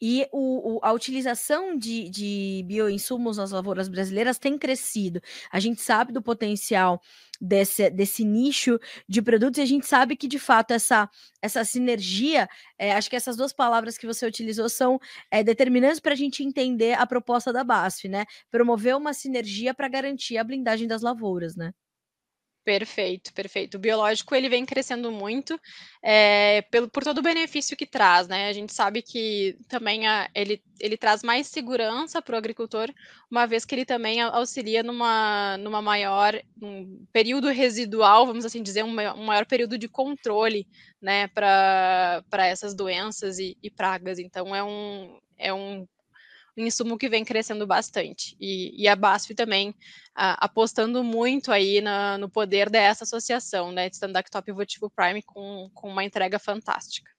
E 0.00 0.26
o, 0.32 0.76
o, 0.76 0.80
a 0.82 0.92
utilização 0.92 1.76
de, 1.76 2.08
de 2.10 2.64
bioinsumos 2.66 3.36
nas 3.36 3.50
lavouras 3.50 3.88
brasileiras 3.88 4.38
tem 4.38 4.58
crescido. 4.58 5.20
A 5.50 5.60
gente 5.60 5.80
sabe 5.80 6.12
do 6.12 6.22
potencial 6.22 7.00
desse, 7.40 7.90
desse 7.90 8.24
nicho 8.24 8.78
de 9.08 9.22
produtos 9.22 9.58
e 9.58 9.62
a 9.62 9.66
gente 9.66 9.86
sabe 9.86 10.16
que, 10.16 10.28
de 10.28 10.38
fato, 10.38 10.72
essa, 10.72 11.08
essa 11.42 11.64
sinergia, 11.64 12.48
é, 12.78 12.92
acho 12.92 13.10
que 13.10 13.16
essas 13.16 13.36
duas 13.36 13.52
palavras 13.52 13.98
que 13.98 14.06
você 14.06 14.26
utilizou 14.26 14.68
são 14.68 14.98
é, 15.30 15.42
determinantes 15.42 16.00
para 16.00 16.12
a 16.12 16.16
gente 16.16 16.42
entender 16.42 16.94
a 16.94 17.06
proposta 17.06 17.52
da 17.52 17.64
BASF, 17.64 18.08
né? 18.08 18.24
Promover 18.50 18.96
uma 18.96 19.12
sinergia 19.12 19.74
para 19.74 19.88
garantir 19.88 20.38
a 20.38 20.44
blindagem 20.44 20.86
das 20.88 21.02
lavouras, 21.02 21.56
né? 21.56 21.72
Perfeito, 22.66 23.32
perfeito. 23.32 23.76
O 23.76 23.78
biológico 23.78 24.34
ele 24.34 24.48
vem 24.48 24.66
crescendo 24.66 25.12
muito 25.12 25.56
é, 26.02 26.62
pelo, 26.62 26.88
por 26.90 27.04
todo 27.04 27.18
o 27.18 27.22
benefício 27.22 27.76
que 27.76 27.86
traz, 27.86 28.26
né? 28.26 28.48
A 28.48 28.52
gente 28.52 28.72
sabe 28.74 29.02
que 29.02 29.56
também 29.68 30.04
a, 30.08 30.28
ele, 30.34 30.60
ele 30.80 30.96
traz 30.96 31.22
mais 31.22 31.46
segurança 31.46 32.20
para 32.20 32.34
o 32.34 32.36
agricultor, 32.36 32.92
uma 33.30 33.46
vez 33.46 33.64
que 33.64 33.72
ele 33.72 33.84
também 33.84 34.20
auxilia 34.20 34.82
numa, 34.82 35.56
numa 35.58 35.80
maior 35.80 36.34
um 36.60 37.06
período 37.12 37.50
residual, 37.50 38.26
vamos 38.26 38.44
assim 38.44 38.60
dizer, 38.64 38.82
um, 38.82 38.90
um 38.90 39.24
maior 39.26 39.46
período 39.46 39.78
de 39.78 39.86
controle, 39.88 40.66
né, 41.00 41.28
para 41.28 42.24
essas 42.48 42.74
doenças 42.74 43.38
e, 43.38 43.56
e 43.62 43.70
pragas. 43.70 44.18
Então 44.18 44.52
é 44.52 44.64
um, 44.64 45.20
é 45.38 45.54
um 45.54 45.86
insumo 46.56 46.98
que 46.98 47.08
vem 47.08 47.24
crescendo 47.24 47.66
bastante. 47.66 48.36
E, 48.40 48.82
e 48.82 48.88
a 48.88 48.96
BASF 48.96 49.34
também 49.34 49.74
apostando 50.14 51.04
muito 51.04 51.52
aí 51.52 51.80
na, 51.80 52.16
no 52.16 52.28
poder 52.28 52.70
dessa 52.70 53.04
associação, 53.04 53.70
né, 53.70 53.88
de 53.88 53.96
Stand 53.96 54.18
Up 54.18 54.30
Top 54.30 54.50
e 54.50 54.54
Votivo 54.54 54.90
Prime 54.90 55.22
com, 55.22 55.70
com 55.74 55.88
uma 55.88 56.04
entrega 56.04 56.38
fantástica. 56.38 57.15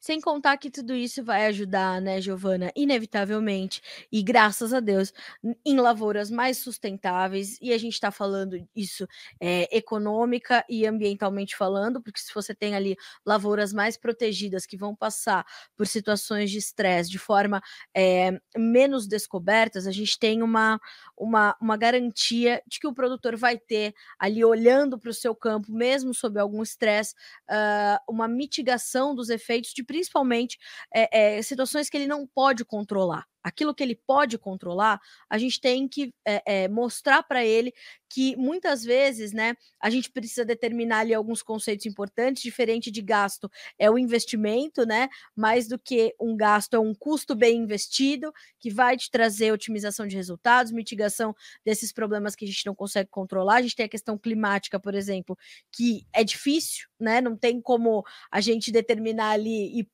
Sem 0.00 0.20
contar 0.20 0.56
que 0.58 0.70
tudo 0.70 0.94
isso 0.94 1.24
vai 1.24 1.46
ajudar, 1.46 2.00
né, 2.00 2.20
Giovana, 2.20 2.70
inevitavelmente, 2.76 3.80
e 4.10 4.22
graças 4.22 4.72
a 4.72 4.80
Deus, 4.80 5.12
em 5.64 5.76
lavouras 5.76 6.30
mais 6.30 6.58
sustentáveis, 6.58 7.58
e 7.60 7.72
a 7.72 7.78
gente 7.78 7.94
está 7.94 8.10
falando 8.10 8.56
isso 8.74 9.06
é, 9.40 9.74
econômica 9.76 10.64
e 10.68 10.86
ambientalmente 10.86 11.56
falando, 11.56 12.02
porque 12.02 12.20
se 12.20 12.32
você 12.34 12.54
tem 12.54 12.74
ali 12.74 12.96
lavouras 13.24 13.72
mais 13.72 13.96
protegidas 13.96 14.66
que 14.66 14.76
vão 14.76 14.94
passar 14.94 15.44
por 15.76 15.86
situações 15.86 16.50
de 16.50 16.58
estresse 16.58 17.10
de 17.10 17.18
forma 17.18 17.62
é, 17.96 18.38
menos 18.56 19.06
descobertas, 19.06 19.86
a 19.86 19.92
gente 19.92 20.18
tem 20.18 20.42
uma, 20.42 20.78
uma, 21.16 21.56
uma 21.60 21.76
garantia 21.76 22.62
de 22.66 22.78
que 22.78 22.86
o 22.86 22.94
produtor 22.94 23.36
vai 23.36 23.58
ter 23.58 23.94
ali 24.18 24.44
olhando 24.44 24.98
para 24.98 25.10
o 25.10 25.14
seu 25.14 25.34
campo, 25.34 25.72
mesmo 25.72 26.14
sob 26.14 26.38
algum 26.38 26.62
estresse, 26.62 27.14
uh, 27.50 27.98
uma 28.08 28.28
mitigação 28.28 29.14
dos 29.14 29.30
efeitos 29.30 29.61
de 29.68 29.84
principalmente 29.84 30.58
é, 30.94 31.36
é, 31.38 31.42
situações 31.42 31.88
que 31.88 31.96
ele 31.96 32.06
não 32.06 32.26
pode 32.26 32.64
controlar. 32.64 33.26
Aquilo 33.42 33.74
que 33.74 33.82
ele 33.82 33.96
pode 34.06 34.38
controlar, 34.38 35.00
a 35.28 35.38
gente 35.38 35.60
tem 35.60 35.88
que 35.88 36.14
é, 36.24 36.68
mostrar 36.68 37.22
para 37.22 37.44
ele 37.44 37.72
que 38.08 38.36
muitas 38.36 38.84
vezes, 38.84 39.32
né, 39.32 39.54
a 39.80 39.88
gente 39.88 40.10
precisa 40.10 40.44
determinar 40.44 40.98
ali 40.98 41.14
alguns 41.14 41.42
conceitos 41.42 41.86
importantes, 41.86 42.42
diferente 42.42 42.90
de 42.90 43.00
gasto 43.00 43.50
é 43.78 43.90
o 43.90 43.98
investimento, 43.98 44.84
né, 44.84 45.08
mais 45.34 45.66
do 45.66 45.78
que 45.78 46.14
um 46.20 46.36
gasto 46.36 46.74
é 46.74 46.78
um 46.78 46.94
custo 46.94 47.34
bem 47.34 47.56
investido 47.56 48.30
que 48.60 48.70
vai 48.70 48.98
te 48.98 49.10
trazer 49.10 49.50
otimização 49.50 50.06
de 50.06 50.14
resultados, 50.14 50.72
mitigação 50.72 51.34
desses 51.64 51.90
problemas 51.90 52.36
que 52.36 52.44
a 52.44 52.48
gente 52.48 52.66
não 52.66 52.74
consegue 52.74 53.08
controlar. 53.10 53.56
A 53.56 53.62
gente 53.62 53.76
tem 53.76 53.86
a 53.86 53.88
questão 53.88 54.18
climática, 54.18 54.78
por 54.78 54.94
exemplo, 54.94 55.36
que 55.72 56.06
é 56.12 56.22
difícil, 56.22 56.86
né, 57.00 57.20
não 57.20 57.36
tem 57.36 57.62
como 57.62 58.04
a 58.30 58.40
gente 58.42 58.70
determinar 58.70 59.30
ali 59.30 59.80
e 59.80 59.88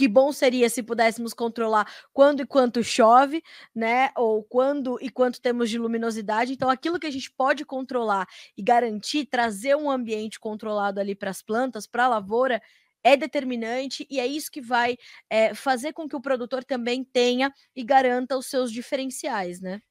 que 0.00 0.08
bom 0.08 0.32
seria 0.32 0.70
se 0.70 0.82
pudéssemos 0.82 1.34
controlar 1.34 1.86
quando 2.10 2.40
e 2.40 2.46
quanto 2.46 2.82
chove, 2.82 3.42
né? 3.74 4.08
Ou 4.16 4.42
quando 4.42 4.96
e 5.02 5.10
quanto 5.10 5.42
temos 5.42 5.68
de 5.68 5.78
luminosidade. 5.78 6.54
Então, 6.54 6.70
aquilo 6.70 6.98
que 6.98 7.06
a 7.06 7.10
gente 7.10 7.30
pode 7.30 7.66
controlar 7.66 8.26
e 8.56 8.62
garantir, 8.62 9.26
trazer 9.26 9.76
um 9.76 9.90
ambiente 9.90 10.40
controlado 10.40 10.98
ali 11.00 11.14
para 11.14 11.28
as 11.28 11.42
plantas, 11.42 11.86
para 11.86 12.06
a 12.06 12.08
lavoura, 12.08 12.62
é 13.04 13.14
determinante 13.14 14.06
e 14.10 14.18
é 14.18 14.26
isso 14.26 14.50
que 14.50 14.62
vai 14.62 14.96
é, 15.28 15.52
fazer 15.54 15.92
com 15.92 16.08
que 16.08 16.16
o 16.16 16.20
produtor 16.22 16.64
também 16.64 17.04
tenha 17.04 17.52
e 17.76 17.84
garanta 17.84 18.38
os 18.38 18.46
seus 18.46 18.72
diferenciais, 18.72 19.60
né? 19.60 19.82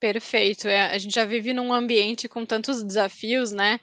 Perfeito. 0.00 0.68
É, 0.68 0.82
a 0.92 0.98
gente 0.98 1.14
já 1.14 1.24
vive 1.24 1.52
num 1.52 1.72
ambiente 1.72 2.28
com 2.28 2.46
tantos 2.46 2.82
desafios, 2.84 3.50
né? 3.50 3.80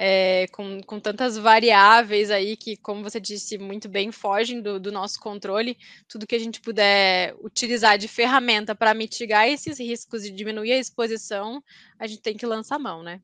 É, 0.00 0.46
com, 0.52 0.80
com 0.82 1.00
tantas 1.00 1.36
variáveis 1.36 2.30
aí 2.30 2.56
que, 2.56 2.76
como 2.76 3.02
você 3.02 3.20
disse 3.20 3.58
muito 3.58 3.88
bem, 3.88 4.12
fogem 4.12 4.62
do, 4.62 4.78
do 4.80 4.90
nosso 4.92 5.20
controle. 5.20 5.76
Tudo 6.08 6.26
que 6.26 6.36
a 6.36 6.38
gente 6.38 6.60
puder 6.60 7.34
utilizar 7.42 7.98
de 7.98 8.08
ferramenta 8.08 8.74
para 8.74 8.94
mitigar 8.94 9.46
esses 9.48 9.78
riscos 9.78 10.24
e 10.24 10.30
diminuir 10.30 10.72
a 10.72 10.78
exposição, 10.78 11.62
a 11.98 12.06
gente 12.06 12.22
tem 12.22 12.36
que 12.36 12.46
lançar 12.46 12.78
mão, 12.78 13.02
né? 13.02 13.20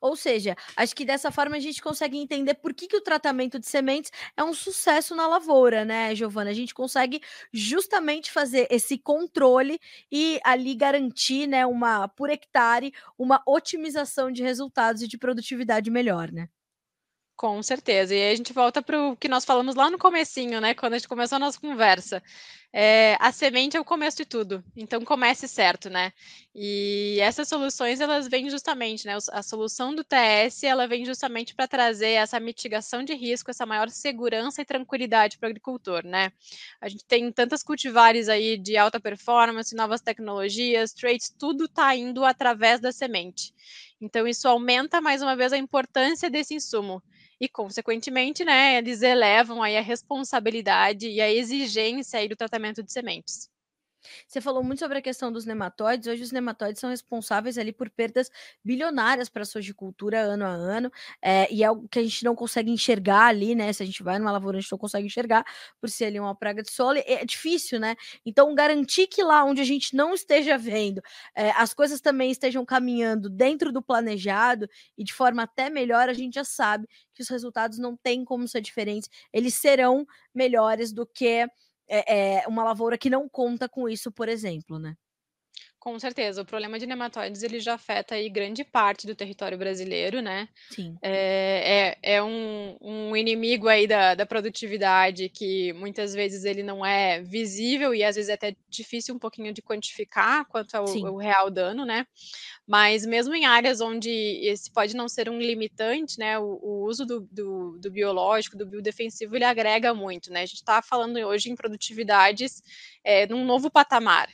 Ou 0.00 0.16
seja, 0.16 0.56
acho 0.76 0.94
que 0.94 1.04
dessa 1.04 1.30
forma 1.30 1.56
a 1.56 1.60
gente 1.60 1.82
consegue 1.82 2.16
entender 2.18 2.54
por 2.54 2.72
que, 2.74 2.86
que 2.86 2.96
o 2.96 3.00
tratamento 3.00 3.58
de 3.58 3.66
sementes 3.66 4.10
é 4.36 4.42
um 4.44 4.52
sucesso 4.54 5.14
na 5.14 5.26
lavoura, 5.26 5.84
né, 5.84 6.14
Giovana? 6.14 6.50
A 6.50 6.54
gente 6.54 6.74
consegue 6.74 7.20
justamente 7.52 8.30
fazer 8.30 8.66
esse 8.70 8.98
controle 8.98 9.78
e 10.10 10.40
ali 10.44 10.74
garantir, 10.74 11.46
né, 11.46 11.66
uma 11.66 12.08
por 12.08 12.30
hectare, 12.30 12.92
uma 13.18 13.42
otimização 13.46 14.30
de 14.30 14.42
resultados 14.42 15.02
e 15.02 15.08
de 15.08 15.18
produtividade 15.18 15.90
melhor, 15.90 16.30
né? 16.32 16.48
Com 17.36 17.62
certeza. 17.62 18.14
E 18.14 18.22
aí 18.22 18.32
a 18.32 18.34
gente 18.34 18.54
volta 18.54 18.80
para 18.80 18.98
o 19.08 19.14
que 19.14 19.28
nós 19.28 19.44
falamos 19.44 19.74
lá 19.74 19.90
no 19.90 19.98
comecinho, 19.98 20.58
né? 20.58 20.72
Quando 20.72 20.94
a 20.94 20.98
gente 20.98 21.06
começou 21.08 21.36
a 21.36 21.38
nossa 21.38 21.60
conversa. 21.60 22.22
É, 22.72 23.14
a 23.20 23.30
semente 23.30 23.76
é 23.76 23.80
o 23.80 23.84
começo 23.84 24.16
de 24.16 24.24
tudo. 24.24 24.64
Então 24.74 25.04
comece 25.04 25.46
certo, 25.46 25.90
né? 25.90 26.12
E 26.54 27.18
essas 27.20 27.46
soluções 27.46 28.00
elas 28.00 28.26
vêm 28.26 28.48
justamente, 28.48 29.04
né? 29.06 29.18
A 29.32 29.42
solução 29.42 29.94
do 29.94 30.02
TS 30.02 30.64
ela 30.64 30.88
vem 30.88 31.04
justamente 31.04 31.54
para 31.54 31.68
trazer 31.68 32.12
essa 32.12 32.40
mitigação 32.40 33.02
de 33.04 33.12
risco, 33.14 33.50
essa 33.50 33.66
maior 33.66 33.90
segurança 33.90 34.62
e 34.62 34.64
tranquilidade 34.64 35.36
para 35.36 35.48
o 35.48 35.50
agricultor, 35.50 36.06
né? 36.06 36.32
A 36.80 36.88
gente 36.88 37.04
tem 37.04 37.30
tantas 37.30 37.62
cultivares 37.62 38.30
aí 38.30 38.56
de 38.56 38.78
alta 38.78 38.98
performance, 38.98 39.76
novas 39.76 40.00
tecnologias, 40.00 40.94
traits, 40.94 41.34
tudo 41.38 41.66
está 41.66 41.94
indo 41.94 42.24
através 42.24 42.80
da 42.80 42.92
semente. 42.92 43.52
Então 44.00 44.26
isso 44.26 44.48
aumenta 44.48 45.02
mais 45.02 45.20
uma 45.20 45.36
vez 45.36 45.52
a 45.52 45.58
importância 45.58 46.30
desse 46.30 46.54
insumo 46.54 47.02
e, 47.40 47.48
consequentemente, 47.48 48.44
né, 48.44 48.78
eles 48.78 49.02
elevam 49.02 49.62
aí 49.62 49.76
a 49.76 49.80
responsabilidade 49.82 51.08
e 51.08 51.20
a 51.20 51.30
exigência 51.32 52.18
aí 52.20 52.28
do 52.28 52.36
tratamento 52.36 52.82
de 52.82 52.92
sementes. 52.92 53.48
Você 54.26 54.40
falou 54.40 54.62
muito 54.62 54.78
sobre 54.80 54.98
a 54.98 55.02
questão 55.02 55.32
dos 55.32 55.44
nematóides. 55.44 56.06
Hoje 56.08 56.22
os 56.22 56.32
nematóides 56.32 56.80
são 56.80 56.90
responsáveis 56.90 57.58
ali 57.58 57.72
por 57.72 57.90
perdas 57.90 58.30
bilionárias 58.64 59.28
para 59.28 59.42
a 59.42 59.46
sojicultura 59.46 60.20
ano 60.20 60.44
a 60.44 60.48
ano, 60.50 60.90
é, 61.22 61.52
e 61.52 61.62
é 61.62 61.66
algo 61.66 61.88
que 61.88 61.98
a 61.98 62.02
gente 62.02 62.24
não 62.24 62.34
consegue 62.34 62.70
enxergar 62.70 63.26
ali, 63.26 63.54
né? 63.54 63.72
Se 63.72 63.82
a 63.82 63.86
gente 63.86 64.02
vai 64.02 64.18
numa 64.18 64.32
lavoura, 64.32 64.58
a 64.58 64.60
gente 64.60 64.72
não 64.72 64.78
consegue 64.78 65.06
enxergar 65.06 65.44
por 65.80 65.88
ser 65.90 66.06
ali 66.06 66.20
uma 66.20 66.34
praga 66.34 66.62
de 66.62 66.70
solo, 66.70 66.98
é 67.04 67.24
difícil, 67.24 67.78
né? 67.80 67.96
Então, 68.24 68.54
garantir 68.54 69.06
que 69.06 69.22
lá 69.22 69.44
onde 69.44 69.60
a 69.60 69.64
gente 69.64 69.94
não 69.94 70.14
esteja 70.14 70.56
vendo, 70.58 71.00
é, 71.34 71.50
as 71.52 71.74
coisas 71.74 72.00
também 72.00 72.30
estejam 72.30 72.64
caminhando 72.64 73.28
dentro 73.28 73.72
do 73.72 73.82
planejado 73.82 74.68
e 74.96 75.04
de 75.04 75.12
forma 75.12 75.42
até 75.42 75.70
melhor, 75.70 76.08
a 76.08 76.12
gente 76.12 76.34
já 76.34 76.44
sabe 76.44 76.86
que 77.14 77.22
os 77.22 77.28
resultados 77.28 77.78
não 77.78 77.96
têm 77.96 78.24
como 78.24 78.46
ser 78.46 78.60
diferentes, 78.60 79.08
eles 79.32 79.54
serão 79.54 80.06
melhores 80.34 80.92
do 80.92 81.06
que 81.06 81.46
é, 81.88 82.38
é 82.42 82.48
uma 82.48 82.64
lavoura 82.64 82.98
que 82.98 83.10
não 83.10 83.28
conta 83.28 83.68
com 83.68 83.88
isso, 83.88 84.10
por 84.12 84.28
exemplo, 84.28 84.78
né? 84.78 84.96
Com 85.86 86.00
certeza, 86.00 86.42
o 86.42 86.44
problema 86.44 86.80
de 86.80 86.84
nematóides 86.84 87.44
ele 87.44 87.60
já 87.60 87.74
afeta 87.74 88.16
aí 88.16 88.28
grande 88.28 88.64
parte 88.64 89.06
do 89.06 89.14
território 89.14 89.56
brasileiro, 89.56 90.20
né? 90.20 90.48
Sim. 90.68 90.98
É, 91.00 91.94
é, 92.02 92.16
é 92.16 92.22
um, 92.24 92.76
um, 92.80 93.16
inimigo 93.16 93.68
aí 93.68 93.86
da, 93.86 94.16
da, 94.16 94.26
produtividade 94.26 95.28
que 95.28 95.72
muitas 95.74 96.12
vezes 96.12 96.44
ele 96.44 96.64
não 96.64 96.84
é 96.84 97.22
visível 97.22 97.94
e 97.94 98.02
às 98.02 98.16
vezes 98.16 98.28
é 98.28 98.32
até 98.32 98.56
difícil 98.68 99.14
um 99.14 99.18
pouquinho 99.20 99.52
de 99.52 99.62
quantificar 99.62 100.44
quanto 100.46 100.74
ao, 100.74 100.88
ao 101.06 101.16
real 101.18 101.48
dano, 101.52 101.84
né? 101.84 102.04
Mas 102.66 103.06
mesmo 103.06 103.32
em 103.32 103.46
áreas 103.46 103.80
onde 103.80 104.10
esse 104.42 104.68
pode 104.72 104.96
não 104.96 105.08
ser 105.08 105.30
um 105.30 105.38
limitante, 105.38 106.18
né? 106.18 106.36
O, 106.36 106.58
o 106.64 106.84
uso 106.84 107.06
do, 107.06 107.20
do, 107.30 107.78
do, 107.78 107.92
biológico, 107.92 108.56
do 108.56 108.66
biodefensivo, 108.66 109.36
ele 109.36 109.44
agrega 109.44 109.94
muito, 109.94 110.32
né? 110.32 110.42
A 110.42 110.46
gente 110.46 110.56
está 110.56 110.82
falando 110.82 111.16
hoje 111.18 111.48
em 111.48 111.54
produtividades 111.54 112.60
é, 113.04 113.24
num 113.28 113.44
novo 113.44 113.70
patamar. 113.70 114.28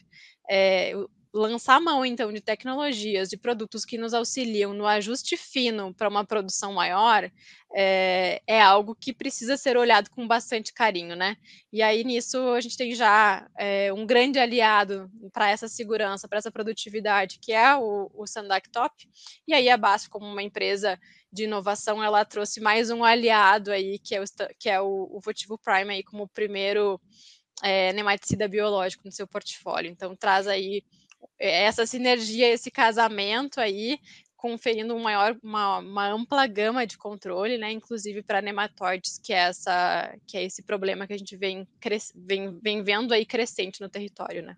É, 0.51 0.95
lançar 1.33 1.81
mão, 1.81 2.05
então, 2.05 2.31
de 2.31 2.41
tecnologias, 2.41 3.29
de 3.29 3.39
produtos 3.39 3.85
que 3.85 3.97
nos 3.97 4.13
auxiliam 4.13 4.75
no 4.75 4.87
ajuste 4.87 5.37
fino 5.37 5.95
para 5.95 6.09
uma 6.09 6.27
produção 6.27 6.75
maior, 6.75 7.31
é, 7.75 8.43
é, 8.47 8.61
algo 8.61 8.95
que 8.95 9.15
precisa 9.15 9.57
ser 9.57 9.79
olhado 9.79 10.11
com 10.11 10.29
bastante 10.29 10.75
carinho, 10.75 11.17
né? 11.17 11.37
E 11.73 11.81
aí, 11.81 12.05
nisso, 12.05 12.39
a 12.53 12.61
gente 12.61 12.77
tem 12.77 12.95
já 12.95 13.49
é, 13.59 13.91
um 13.95 14.05
grande 14.05 14.39
aliado 14.39 15.11
para 15.33 15.51
essa 15.51 15.69
segurança, 15.69 16.29
para 16.29 16.37
essa 16.37 16.51
produtividade, 16.51 17.39
que 17.41 17.53
é 17.53 17.75
o, 17.77 18.11
o 18.15 18.27
Sandac 18.27 18.69
Top. 18.69 18.95
E 19.49 19.55
aí, 19.55 19.71
a 19.71 19.77
BASF, 19.79 20.11
como 20.11 20.27
uma 20.27 20.43
empresa 20.43 21.01
de 21.33 21.45
inovação, 21.45 22.05
ela 22.05 22.27
trouxe 22.27 22.61
mais 22.61 22.91
um 22.91 23.03
aliado 23.03 23.73
aí, 23.73 23.99
que 23.99 24.15
é 24.15 24.21
o, 24.21 24.25
que 24.59 24.69
é 24.69 24.81
o, 24.83 25.09
o 25.11 25.21
Votivo 25.21 25.57
Prime, 25.57 25.95
aí, 25.95 26.03
como 26.03 26.29
primeiro 26.29 27.01
é, 27.63 27.91
nematicida 27.95 28.47
biológico 28.47 29.05
no 29.07 29.13
seu 29.13 29.27
portfólio. 29.27 29.91
Então, 29.91 30.15
traz 30.15 30.47
aí 30.47 30.83
essa 31.39 31.87
sinergia, 31.87 32.49
esse 32.49 32.71
casamento 32.71 33.61
aí, 33.61 33.99
conferindo 34.37 34.95
um 34.95 35.01
maior, 35.01 35.37
uma, 35.43 35.79
uma 35.79 36.09
ampla 36.09 36.47
gama 36.47 36.85
de 36.85 36.99
controle, 36.99 37.59
né, 37.59 37.71
inclusive 37.71 38.23
para 38.23 38.43
nematóides, 38.43 39.19
que 39.19 39.33
é, 39.33 39.39
essa, 39.39 40.17
que 40.27 40.37
é 40.37 40.43
esse 40.43 40.63
problema 40.65 41.07
que 41.07 41.13
a 41.13 41.17
gente 41.19 41.37
vem, 41.37 41.67
vem, 42.15 42.59
vem 42.61 42.83
vendo 42.83 43.15
aí 43.15 43.25
crescente 43.25 43.81
no 43.81 43.89
território, 43.89 44.43
né. 44.43 44.57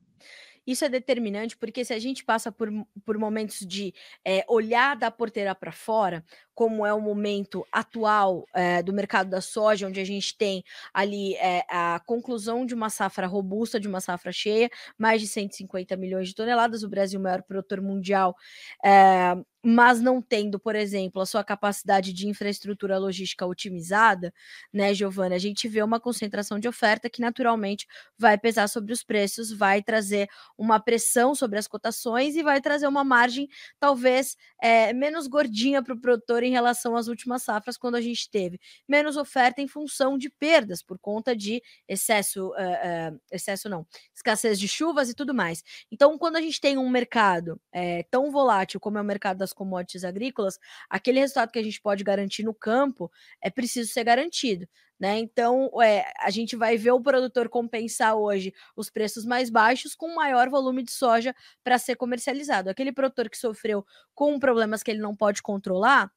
Isso 0.66 0.84
é 0.84 0.88
determinante 0.88 1.56
porque 1.56 1.84
se 1.84 1.92
a 1.92 1.98
gente 1.98 2.24
passa 2.24 2.50
por, 2.50 2.70
por 3.04 3.18
momentos 3.18 3.58
de 3.58 3.92
é, 4.24 4.44
olhar 4.48 4.96
da 4.96 5.10
porteira 5.10 5.54
para 5.54 5.70
fora, 5.70 6.24
como 6.54 6.86
é 6.86 6.94
o 6.94 7.00
momento 7.00 7.66
atual 7.72 8.46
é, 8.54 8.82
do 8.82 8.92
mercado 8.92 9.28
da 9.28 9.40
soja, 9.40 9.86
onde 9.86 10.00
a 10.00 10.04
gente 10.04 10.36
tem 10.36 10.62
ali 10.92 11.34
é, 11.36 11.64
a 11.68 12.00
conclusão 12.06 12.64
de 12.64 12.74
uma 12.74 12.90
safra 12.90 13.26
robusta, 13.26 13.80
de 13.80 13.88
uma 13.88 14.00
safra 14.00 14.32
cheia, 14.32 14.70
mais 14.98 15.20
de 15.20 15.26
150 15.26 15.96
milhões 15.96 16.28
de 16.28 16.34
toneladas, 16.34 16.82
o 16.82 16.88
Brasil, 16.88 17.18
o 17.18 17.22
maior 17.22 17.42
produtor 17.42 17.80
mundial, 17.80 18.36
é, 18.84 19.36
mas 19.64 19.98
não 19.98 20.20
tendo, 20.20 20.60
por 20.60 20.76
exemplo, 20.76 21.22
a 21.22 21.26
sua 21.26 21.42
capacidade 21.42 22.12
de 22.12 22.28
infraestrutura 22.28 22.98
logística 22.98 23.46
otimizada, 23.46 24.32
né, 24.70 24.92
Giovana, 24.92 25.34
a 25.36 25.38
gente 25.38 25.66
vê 25.66 25.82
uma 25.82 25.98
concentração 25.98 26.58
de 26.58 26.68
oferta 26.68 27.08
que 27.08 27.22
naturalmente 27.22 27.86
vai 28.18 28.36
pesar 28.36 28.68
sobre 28.68 28.92
os 28.92 29.02
preços, 29.02 29.50
vai 29.50 29.82
trazer 29.82 30.28
uma 30.58 30.78
pressão 30.78 31.34
sobre 31.34 31.58
as 31.58 31.66
cotações 31.66 32.36
e 32.36 32.42
vai 32.42 32.60
trazer 32.60 32.86
uma 32.86 33.02
margem 33.02 33.48
talvez 33.80 34.36
é, 34.62 34.92
menos 34.92 35.26
gordinha 35.26 35.82
para 35.82 35.94
o 35.94 36.00
produtor 36.00 36.42
em 36.44 36.50
relação 36.50 36.96
às 36.96 37.08
últimas 37.08 37.42
safras, 37.42 37.76
quando 37.76 37.94
a 37.96 38.00
gente 38.00 38.30
teve 38.30 38.60
menos 38.88 39.16
oferta 39.16 39.60
em 39.60 39.68
função 39.68 40.16
de 40.18 40.30
perdas 40.30 40.82
por 40.82 40.98
conta 40.98 41.34
de 41.34 41.62
excesso, 41.88 42.48
uh, 42.48 43.12
uh, 43.14 43.20
excesso 43.30 43.68
não, 43.68 43.86
escassez 44.14 44.58
de 44.58 44.68
chuvas 44.68 45.08
e 45.08 45.14
tudo 45.14 45.34
mais. 45.34 45.62
Então, 45.90 46.18
quando 46.18 46.36
a 46.36 46.40
gente 46.40 46.60
tem 46.60 46.78
um 46.78 46.88
mercado 46.88 47.60
é, 47.72 48.02
tão 48.04 48.30
volátil 48.30 48.80
como 48.80 48.98
é 48.98 49.00
o 49.00 49.04
mercado 49.04 49.38
das 49.38 49.52
commodities 49.52 50.04
agrícolas, 50.04 50.58
aquele 50.88 51.20
resultado 51.20 51.50
que 51.50 51.58
a 51.58 51.62
gente 51.62 51.80
pode 51.80 52.04
garantir 52.04 52.42
no 52.42 52.54
campo 52.54 53.10
é 53.40 53.50
preciso 53.50 53.92
ser 53.92 54.04
garantido. 54.04 54.68
Né? 54.98 55.18
Então, 55.18 55.70
é, 55.82 56.04
a 56.20 56.30
gente 56.30 56.54
vai 56.54 56.76
ver 56.76 56.92
o 56.92 57.00
produtor 57.00 57.48
compensar 57.48 58.14
hoje 58.16 58.54
os 58.76 58.88
preços 58.88 59.24
mais 59.24 59.50
baixos 59.50 59.94
com 59.94 60.14
maior 60.14 60.48
volume 60.48 60.82
de 60.84 60.92
soja 60.92 61.34
para 61.64 61.78
ser 61.78 61.96
comercializado. 61.96 62.70
Aquele 62.70 62.92
produtor 62.92 63.28
que 63.28 63.36
sofreu 63.36 63.84
com 64.14 64.38
problemas 64.38 64.82
que 64.82 64.90
ele 64.90 65.00
não 65.00 65.16
pode 65.16 65.42
controlar, 65.42 66.10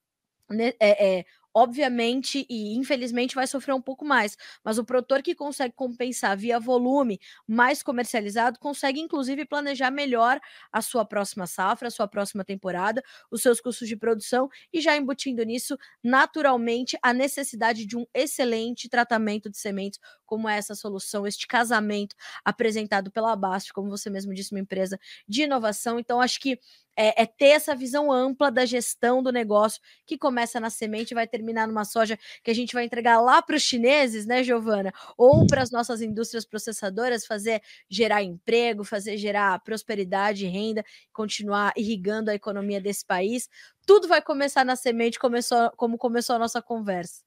é, 0.80 1.20
é, 1.20 1.26
obviamente 1.54 2.46
e 2.50 2.76
infelizmente 2.78 3.34
vai 3.34 3.48
sofrer 3.48 3.74
um 3.74 3.82
pouco 3.82 4.06
mais, 4.06 4.38
mas 4.64 4.78
o 4.78 4.86
produtor 4.86 5.24
que 5.24 5.34
consegue 5.34 5.74
compensar 5.76 6.38
via 6.38 6.60
volume 6.60 7.20
mais 7.48 7.82
comercializado 7.82 8.60
consegue 8.60 9.00
inclusive 9.00 9.44
planejar 9.46 9.90
melhor 9.90 10.40
a 10.72 10.82
sua 10.84 11.04
próxima 11.04 11.48
safra, 11.48 11.88
a 11.88 11.92
sua 11.92 12.08
próxima 12.08 12.46
temporada, 12.46 13.02
os 13.32 13.42
seus 13.42 13.60
custos 13.60 13.88
de 13.88 13.96
produção 13.98 14.48
e 14.72 14.80
já 14.80 14.96
embutindo 14.96 15.44
nisso 15.44 15.76
naturalmente 16.04 16.96
a 17.02 17.12
necessidade 17.12 17.88
de 17.88 17.98
um 17.98 18.06
excelente 18.14 18.88
tratamento 18.88 19.50
de 19.50 19.58
sementes, 19.58 20.00
como 20.28 20.48
é 20.48 20.58
essa 20.58 20.76
solução, 20.76 21.26
este 21.26 21.48
casamento 21.48 22.16
apresentado 22.46 23.10
pela 23.10 23.36
Bast, 23.36 23.74
como 23.74 23.90
você 23.90 24.10
mesmo 24.10 24.34
disse, 24.34 24.52
uma 24.52 24.60
empresa 24.60 25.00
de 25.28 25.44
inovação. 25.44 25.98
Então 25.98 26.22
acho 26.22 26.40
que 26.40 26.60
é, 26.98 27.22
é, 27.22 27.26
ter 27.28 27.50
essa 27.50 27.76
visão 27.76 28.12
ampla 28.12 28.50
da 28.52 28.66
gestão 28.66 29.22
do 29.22 29.32
negócio 29.32 29.80
que 30.06 30.18
começa 30.18 30.60
na 30.60 30.70
semente 30.72 31.12
e 31.12 31.16
vai 31.16 31.28
terminar 31.28 31.68
numa 31.68 31.86
soja 31.86 32.18
que 32.44 32.50
a 32.50 32.56
gente 32.56 32.74
vai 32.74 32.86
entregar 32.86 33.22
lá 33.22 33.40
para 33.42 33.56
os 33.56 33.62
chineses, 33.62 34.26
né, 34.26 34.44
Giovana? 34.44 34.92
Ou 35.16 35.46
para 35.46 35.62
as 35.62 35.70
nossas 35.70 36.02
indústrias 36.02 36.44
processadoras 36.44 37.26
fazer 37.26 37.62
gerar 37.88 38.24
emprego, 38.24 38.84
fazer 38.84 39.16
gerar 39.18 39.60
prosperidade 39.64 40.48
renda, 40.48 40.84
continuar 41.14 41.72
irrigando 41.78 42.32
a 42.32 42.36
economia 42.36 42.82
desse 42.82 43.06
país. 43.06 43.48
Tudo 43.86 44.08
vai 44.08 44.22
começar 44.22 44.66
na 44.66 44.76
semente, 44.76 45.20
começou, 45.20 45.72
como 45.78 45.98
começou 45.98 46.36
a 46.36 46.40
nossa 46.40 46.62
conversa. 46.62 47.27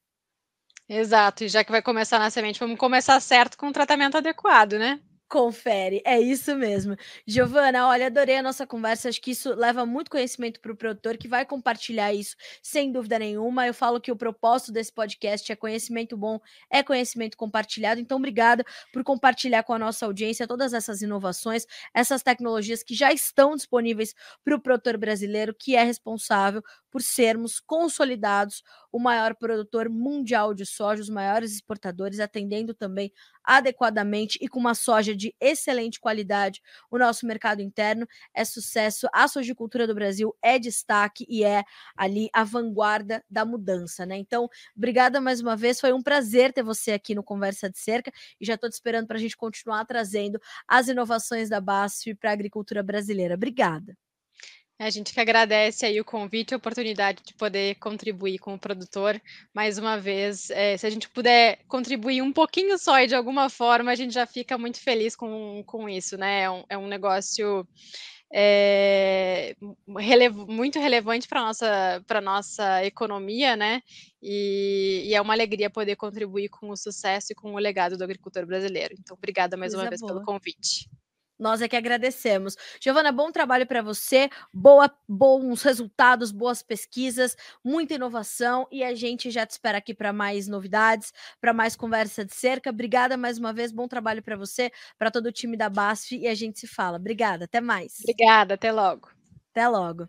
Exato, 0.93 1.43
e 1.43 1.49
já 1.49 1.63
que 1.63 1.71
vai 1.71 1.81
começar 1.81 2.19
na 2.19 2.29
semente, 2.29 2.59
vamos 2.59 2.77
começar 2.77 3.19
certo 3.19 3.57
com 3.57 3.67
o 3.69 3.71
tratamento 3.73 4.17
adequado, 4.17 4.73
né? 4.77 4.99
Confere, 5.29 6.01
é 6.05 6.19
isso 6.19 6.53
mesmo. 6.57 6.93
Giovana, 7.25 7.87
olha, 7.87 8.07
adorei 8.07 8.35
a 8.35 8.43
nossa 8.43 8.67
conversa. 8.67 9.07
Acho 9.07 9.21
que 9.21 9.31
isso 9.31 9.55
leva 9.55 9.85
muito 9.85 10.11
conhecimento 10.11 10.59
para 10.59 10.73
o 10.73 10.75
produtor 10.75 11.17
que 11.17 11.25
vai 11.25 11.45
compartilhar 11.45 12.13
isso, 12.13 12.35
sem 12.61 12.91
dúvida 12.91 13.17
nenhuma. 13.17 13.65
Eu 13.65 13.73
falo 13.73 14.01
que 14.01 14.11
o 14.11 14.15
propósito 14.17 14.73
desse 14.73 14.91
podcast 14.93 15.49
é 15.49 15.55
conhecimento 15.55 16.17
bom, 16.17 16.37
é 16.69 16.83
conhecimento 16.83 17.37
compartilhado. 17.37 18.01
Então, 18.01 18.17
obrigada 18.17 18.65
por 18.91 19.05
compartilhar 19.05 19.63
com 19.63 19.71
a 19.71 19.79
nossa 19.79 20.05
audiência 20.05 20.45
todas 20.45 20.73
essas 20.73 21.01
inovações, 21.01 21.65
essas 21.95 22.21
tecnologias 22.21 22.83
que 22.83 22.93
já 22.93 23.13
estão 23.13 23.55
disponíveis 23.55 24.13
para 24.43 24.53
o 24.57 24.59
produtor 24.59 24.97
brasileiro, 24.97 25.55
que 25.57 25.77
é 25.77 25.83
responsável 25.83 26.61
por 26.91 27.01
sermos 27.01 27.59
consolidados 27.59 28.61
o 28.91 28.99
maior 28.99 29.33
produtor 29.35 29.89
mundial 29.89 30.53
de 30.53 30.65
soja, 30.65 31.01
os 31.01 31.09
maiores 31.09 31.53
exportadores, 31.53 32.19
atendendo 32.19 32.73
também 32.73 33.11
adequadamente 33.43 34.37
e 34.41 34.47
com 34.47 34.59
uma 34.59 34.75
soja 34.75 35.15
de 35.15 35.33
excelente 35.39 35.99
qualidade 35.99 36.61
o 36.89 36.97
nosso 36.97 37.25
mercado 37.25 37.61
interno. 37.61 38.07
É 38.33 38.43
sucesso. 38.45 39.07
A 39.13 39.27
sojicultura 39.27 39.87
do 39.87 39.95
Brasil 39.95 40.35
é 40.41 40.59
destaque 40.59 41.25
e 41.29 41.43
é 41.43 41.63
ali 41.95 42.29
a 42.33 42.43
vanguarda 42.43 43.23
da 43.29 43.45
mudança, 43.45 44.05
né? 44.05 44.17
Então, 44.17 44.49
obrigada 44.75 45.21
mais 45.21 45.41
uma 45.41 45.55
vez. 45.55 45.79
Foi 45.79 45.93
um 45.93 46.01
prazer 46.01 46.53
ter 46.53 46.63
você 46.63 46.91
aqui 46.91 47.15
no 47.15 47.23
Conversa 47.23 47.69
de 47.69 47.79
Cerca 47.79 48.11
e 48.39 48.45
já 48.45 48.55
estou 48.55 48.69
te 48.69 48.73
esperando 48.73 49.07
para 49.07 49.17
a 49.17 49.19
gente 49.21 49.37
continuar 49.37 49.85
trazendo 49.85 50.39
as 50.67 50.87
inovações 50.87 51.49
da 51.49 51.61
BASF 51.61 52.15
para 52.15 52.29
a 52.31 52.33
agricultura 52.33 52.83
brasileira. 52.83 53.35
Obrigada. 53.35 54.10
A 54.81 54.89
gente 54.89 55.13
que 55.13 55.19
agradece 55.19 55.85
aí 55.85 56.01
o 56.01 56.05
convite 56.05 56.51
e 56.51 56.53
a 56.55 56.57
oportunidade 56.57 57.21
de 57.23 57.35
poder 57.35 57.75
contribuir 57.75 58.39
com 58.39 58.55
o 58.55 58.59
produtor. 58.59 59.21
Mais 59.53 59.77
uma 59.77 59.95
vez, 59.99 60.49
é, 60.49 60.75
se 60.75 60.87
a 60.87 60.89
gente 60.89 61.07
puder 61.07 61.59
contribuir 61.67 62.23
um 62.23 62.33
pouquinho 62.33 62.75
só 62.79 62.99
e 62.99 63.05
de 63.05 63.13
alguma 63.13 63.47
forma, 63.47 63.91
a 63.91 63.95
gente 63.95 64.11
já 64.11 64.25
fica 64.25 64.57
muito 64.57 64.79
feliz 64.79 65.15
com, 65.15 65.63
com 65.67 65.87
isso, 65.87 66.17
né? 66.17 66.41
É 66.41 66.49
um, 66.49 66.63
é 66.67 66.77
um 66.79 66.87
negócio 66.87 67.63
é, 68.33 69.55
relevo, 69.99 70.47
muito 70.47 70.79
relevante 70.79 71.27
para 71.27 71.41
a 71.41 71.45
nossa, 71.45 72.03
nossa 72.23 72.83
economia, 72.83 73.55
né? 73.55 73.83
E, 74.19 75.03
e, 75.05 75.13
é 75.13 75.21
uma 75.21 75.33
alegria 75.33 75.69
poder 75.69 75.95
contribuir 75.95 76.49
com 76.49 76.71
o 76.71 76.75
sucesso 76.75 77.33
e 77.33 77.35
com 77.35 77.53
o 77.53 77.59
legado 77.59 77.97
do 77.97 78.03
agricultor 78.03 78.47
brasileiro. 78.47 78.95
Então, 78.97 79.15
obrigada 79.15 79.55
mais 79.55 79.73
Coisa 79.73 79.83
uma 79.83 79.89
vez 79.89 80.01
boa. 80.01 80.13
pelo 80.13 80.25
convite. 80.25 80.89
Nós 81.41 81.59
é 81.59 81.67
que 81.67 81.75
agradecemos. 81.75 82.55
Giovana, 82.79 83.11
bom 83.11 83.31
trabalho 83.31 83.65
para 83.65 83.81
você, 83.81 84.29
boa, 84.53 84.95
bons 85.09 85.63
resultados, 85.63 86.31
boas 86.31 86.61
pesquisas, 86.61 87.35
muita 87.63 87.95
inovação 87.95 88.67
e 88.71 88.83
a 88.83 88.93
gente 88.93 89.31
já 89.31 89.43
te 89.43 89.49
espera 89.49 89.79
aqui 89.79 89.91
para 89.91 90.13
mais 90.13 90.47
novidades, 90.47 91.11
para 91.41 91.51
mais 91.51 91.75
conversa 91.75 92.23
de 92.23 92.35
cerca. 92.35 92.69
Obrigada 92.69 93.17
mais 93.17 93.39
uma 93.39 93.51
vez, 93.51 93.71
bom 93.71 93.87
trabalho 93.87 94.21
para 94.21 94.37
você, 94.37 94.71
para 94.99 95.09
todo 95.09 95.25
o 95.25 95.31
time 95.31 95.57
da 95.57 95.67
BASF 95.67 96.15
e 96.15 96.27
a 96.27 96.35
gente 96.35 96.59
se 96.59 96.67
fala. 96.67 96.97
Obrigada, 96.97 97.45
até 97.45 97.59
mais. 97.59 97.97
Obrigada, 98.01 98.53
até 98.53 98.71
logo. 98.71 99.09
Até 99.49 99.67
logo. 99.67 100.07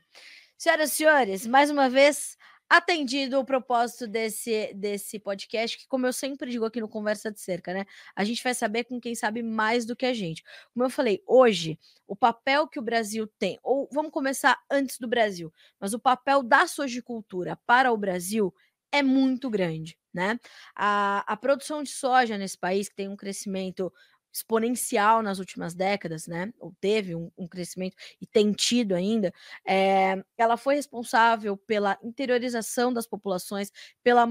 Senhoras 0.58 0.92
e 0.92 0.94
senhores, 0.96 1.46
mais 1.46 1.70
uma 1.70 1.88
vez, 1.88 2.36
atendido 2.72 3.38
o 3.38 3.44
propósito 3.44 4.06
desse, 4.06 4.72
desse 4.72 5.18
podcast, 5.18 5.76
que, 5.76 5.86
como 5.86 6.06
eu 6.06 6.12
sempre 6.12 6.50
digo 6.50 6.64
aqui 6.64 6.80
no 6.80 6.88
Conversa 6.88 7.30
de 7.30 7.38
Cerca, 7.38 7.74
né? 7.74 7.84
A 8.16 8.24
gente 8.24 8.42
vai 8.42 8.54
saber 8.54 8.84
com 8.84 8.98
quem 8.98 9.14
sabe 9.14 9.42
mais 9.42 9.84
do 9.84 9.94
que 9.94 10.06
a 10.06 10.14
gente. 10.14 10.42
Como 10.72 10.86
eu 10.86 10.88
falei, 10.88 11.22
hoje, 11.26 11.78
o 12.06 12.16
papel 12.16 12.66
que 12.66 12.78
o 12.78 12.82
Brasil 12.82 13.26
tem, 13.38 13.58
ou 13.62 13.90
vamos 13.92 14.10
começar 14.10 14.58
antes 14.70 14.98
do 14.98 15.06
Brasil, 15.06 15.52
mas 15.78 15.92
o 15.92 15.98
papel 15.98 16.42
da 16.42 16.66
sojicultura 16.66 17.58
para 17.66 17.92
o 17.92 17.96
Brasil 17.98 18.54
é 18.90 19.02
muito 19.02 19.50
grande, 19.50 19.98
né? 20.12 20.40
A, 20.74 21.30
a 21.30 21.36
produção 21.36 21.82
de 21.82 21.90
soja 21.90 22.38
nesse 22.38 22.56
país, 22.56 22.88
que 22.88 22.96
tem 22.96 23.08
um 23.08 23.16
crescimento 23.16 23.92
exponencial 24.32 25.22
nas 25.22 25.38
últimas 25.38 25.74
décadas, 25.74 26.26
né? 26.26 26.52
Ou 26.58 26.72
teve 26.80 27.14
um, 27.14 27.30
um 27.36 27.46
crescimento 27.46 27.96
e 28.20 28.26
tem 28.26 28.52
tido 28.52 28.94
ainda. 28.94 29.32
É, 29.66 30.22
ela 30.38 30.56
foi 30.56 30.76
responsável 30.76 31.56
pela 31.56 31.98
interiorização 32.02 32.92
das 32.92 33.06
populações, 33.06 33.70
pela 34.02 34.26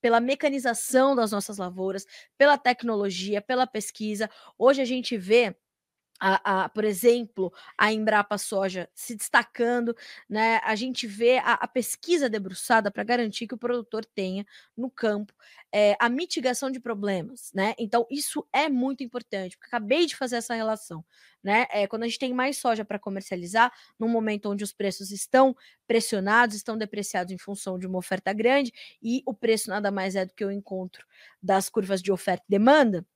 pela 0.00 0.18
mecanização 0.18 1.14
das 1.14 1.30
nossas 1.30 1.58
lavouras, 1.58 2.06
pela 2.38 2.56
tecnologia, 2.56 3.42
pela 3.42 3.66
pesquisa. 3.66 4.30
Hoje 4.58 4.80
a 4.80 4.84
gente 4.86 5.16
vê 5.16 5.54
a, 6.20 6.64
a, 6.64 6.68
por 6.68 6.84
exemplo, 6.84 7.52
a 7.76 7.92
Embrapa 7.92 8.36
Soja 8.36 8.88
se 8.94 9.16
destacando, 9.16 9.96
né? 10.28 10.60
A 10.62 10.76
gente 10.76 11.06
vê 11.06 11.38
a, 11.38 11.54
a 11.54 11.66
pesquisa 11.66 12.28
debruçada 12.28 12.90
para 12.90 13.02
garantir 13.02 13.46
que 13.46 13.54
o 13.54 13.58
produtor 13.58 14.04
tenha 14.04 14.46
no 14.76 14.90
campo 14.90 15.32
é, 15.72 15.96
a 15.98 16.08
mitigação 16.08 16.70
de 16.70 16.78
problemas, 16.78 17.50
né? 17.54 17.74
Então, 17.78 18.06
isso 18.10 18.46
é 18.52 18.68
muito 18.68 19.02
importante, 19.02 19.56
porque 19.56 19.68
acabei 19.74 20.04
de 20.06 20.14
fazer 20.14 20.36
essa 20.36 20.54
relação, 20.54 21.04
né? 21.42 21.66
É, 21.70 21.86
quando 21.86 22.02
a 22.02 22.06
gente 22.06 22.18
tem 22.18 22.34
mais 22.34 22.58
soja 22.58 22.84
para 22.84 22.98
comercializar, 22.98 23.72
num 23.98 24.08
momento 24.08 24.50
onde 24.50 24.62
os 24.62 24.72
preços 24.72 25.10
estão 25.10 25.56
pressionados, 25.86 26.54
estão 26.56 26.76
depreciados 26.76 27.32
em 27.32 27.38
função 27.38 27.78
de 27.78 27.86
uma 27.86 27.98
oferta 27.98 28.32
grande, 28.32 28.72
e 29.02 29.22
o 29.24 29.32
preço 29.32 29.70
nada 29.70 29.90
mais 29.90 30.16
é 30.16 30.26
do 30.26 30.34
que 30.34 30.44
o 30.44 30.50
encontro 30.50 31.06
das 31.42 31.70
curvas 31.70 32.02
de 32.02 32.12
oferta 32.12 32.44
e 32.46 32.50
demanda 32.50 33.06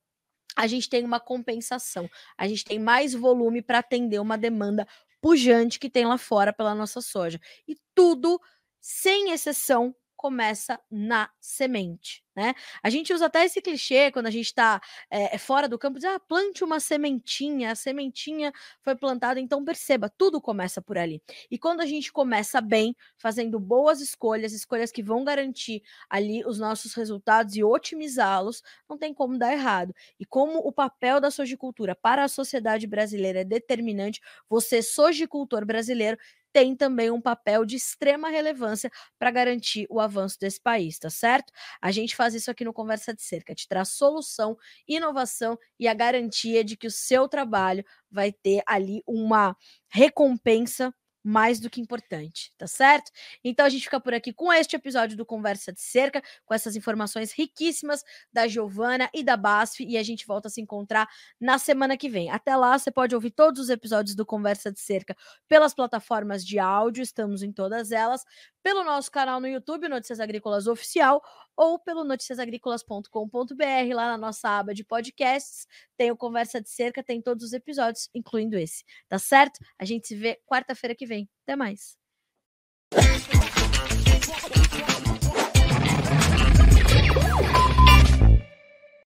a 0.55 0.67
gente 0.67 0.89
tem 0.89 1.03
uma 1.03 1.19
compensação, 1.19 2.09
a 2.37 2.47
gente 2.47 2.63
tem 2.63 2.79
mais 2.79 3.13
volume 3.13 3.61
para 3.61 3.79
atender 3.79 4.19
uma 4.19 4.37
demanda 4.37 4.87
pujante 5.21 5.79
que 5.79 5.89
tem 5.89 6.05
lá 6.05 6.17
fora 6.17 6.53
pela 6.53 6.75
nossa 6.75 7.01
soja. 7.01 7.39
E 7.67 7.75
tudo, 7.95 8.39
sem 8.81 9.31
exceção, 9.31 9.95
começa 10.15 10.79
na 10.89 11.29
semente 11.39 12.25
né? 12.35 12.53
A 12.83 12.89
gente 12.89 13.13
usa 13.13 13.27
até 13.27 13.45
esse 13.45 13.61
clichê 13.61 14.11
quando 14.11 14.27
a 14.27 14.31
gente 14.31 14.47
está 14.47 14.81
é, 15.09 15.37
fora 15.37 15.69
do 15.69 15.79
campo, 15.79 15.97
diz, 15.97 16.05
ah, 16.05 16.19
plante 16.19 16.63
uma 16.63 16.79
sementinha, 16.79 17.71
a 17.71 17.75
sementinha 17.75 18.51
foi 18.81 18.95
plantada, 18.95 19.39
então 19.39 19.63
perceba, 19.63 20.09
tudo 20.09 20.41
começa 20.41 20.81
por 20.81 20.97
ali. 20.97 21.21
E 21.49 21.57
quando 21.57 21.79
a 21.81 21.85
gente 21.85 22.11
começa 22.11 22.59
bem, 22.59 22.93
fazendo 23.17 23.59
boas 23.59 24.01
escolhas, 24.01 24.51
escolhas 24.51 24.91
que 24.91 25.01
vão 25.01 25.23
garantir 25.23 25.81
ali 26.09 26.43
os 26.45 26.59
nossos 26.59 26.93
resultados 26.93 27.55
e 27.55 27.63
otimizá-los, 27.63 28.61
não 28.89 28.97
tem 28.97 29.13
como 29.13 29.37
dar 29.37 29.53
errado. 29.53 29.93
E 30.19 30.25
como 30.25 30.59
o 30.59 30.71
papel 30.73 31.21
da 31.21 31.31
sojicultura 31.31 31.95
para 31.95 32.23
a 32.25 32.27
sociedade 32.27 32.85
brasileira 32.85 33.41
é 33.41 33.43
determinante, 33.45 34.19
você, 34.49 34.81
sojicultor 34.81 35.65
brasileiro, 35.65 36.17
tem 36.55 36.73
também 36.73 37.11
um 37.11 37.19
papel 37.19 37.65
de 37.65 37.75
extrema 37.75 38.29
relevância 38.29 38.89
para 39.19 39.29
garantir 39.29 39.85
o 39.89 39.99
avanço 39.99 40.37
desse 40.39 40.61
país, 40.61 40.97
tá 40.97 41.09
certo? 41.09 41.51
A 41.81 41.91
gente 41.91 42.15
faz 42.15 42.33
isso 42.33 42.49
aqui 42.49 42.63
no 42.63 42.71
Conversa 42.71 43.13
de 43.13 43.21
Cerca, 43.21 43.53
te 43.53 43.67
traz 43.67 43.89
solução, 43.89 44.55
inovação 44.87 45.57
e 45.77 45.85
a 45.85 45.93
garantia 45.93 46.63
de 46.63 46.77
que 46.77 46.87
o 46.87 46.91
seu 46.91 47.27
trabalho 47.27 47.83
vai 48.09 48.31
ter 48.31 48.63
ali 48.65 49.03
uma 49.05 49.53
recompensa 49.89 50.93
mais 51.25 51.59
do 51.59 51.71
que 51.71 51.81
importante, 51.81 52.53
tá 52.55 52.67
certo? 52.67 53.11
Então 53.43 53.65
a 53.65 53.69
gente 53.69 53.85
fica 53.85 53.99
por 53.99 54.13
aqui 54.13 54.31
com 54.31 54.53
este 54.53 54.75
episódio 54.75 55.17
do 55.17 55.25
Conversa 55.25 55.73
de 55.73 55.81
Cerca, 55.81 56.21
com 56.45 56.53
essas 56.53 56.75
informações 56.75 57.31
riquíssimas 57.31 58.03
da 58.31 58.47
Giovana 58.47 59.09
e 59.11 59.23
da 59.23 59.35
BASF, 59.35 59.83
e 59.83 59.97
a 59.97 60.03
gente 60.03 60.27
volta 60.27 60.49
a 60.49 60.51
se 60.51 60.61
encontrar 60.61 61.09
na 61.41 61.57
semana 61.57 61.97
que 61.97 62.07
vem. 62.07 62.29
Até 62.29 62.55
lá, 62.55 62.77
você 62.77 62.91
pode 62.91 63.15
ouvir 63.15 63.31
todos 63.31 63.59
os 63.59 63.69
episódios 63.71 64.15
do 64.15 64.23
Conversa 64.23 64.71
de 64.71 64.79
Cerca 64.79 65.17
pelas 65.47 65.73
plataformas 65.73 66.45
de 66.45 66.59
áudio, 66.59 67.01
estamos 67.01 67.41
em 67.41 67.51
todas 67.51 67.91
elas, 67.91 68.23
pelo 68.61 68.83
nosso 68.83 69.09
canal 69.09 69.39
no 69.39 69.47
YouTube, 69.47 69.89
Notícias 69.89 70.19
Agrícolas 70.19 70.67
Oficial, 70.67 71.23
ou 71.55 71.79
pelo 71.79 72.03
noticiasagricolas.com.br, 72.03 73.93
lá 73.93 74.09
na 74.09 74.17
nossa 74.17 74.49
aba 74.49 74.73
de 74.73 74.83
podcasts. 74.83 75.67
Tem 75.97 76.11
o 76.11 76.17
Conversa 76.17 76.61
de 76.61 76.69
Cerca, 76.69 77.03
tem 77.03 77.21
todos 77.21 77.45
os 77.45 77.53
episódios, 77.53 78.09
incluindo 78.13 78.57
esse. 78.57 78.83
Tá 79.07 79.19
certo? 79.19 79.59
A 79.77 79.85
gente 79.85 80.07
se 80.07 80.15
vê 80.15 80.41
quarta-feira 80.45 80.95
que 80.95 81.05
vem. 81.05 81.29
Até 81.43 81.55
mais. 81.55 81.97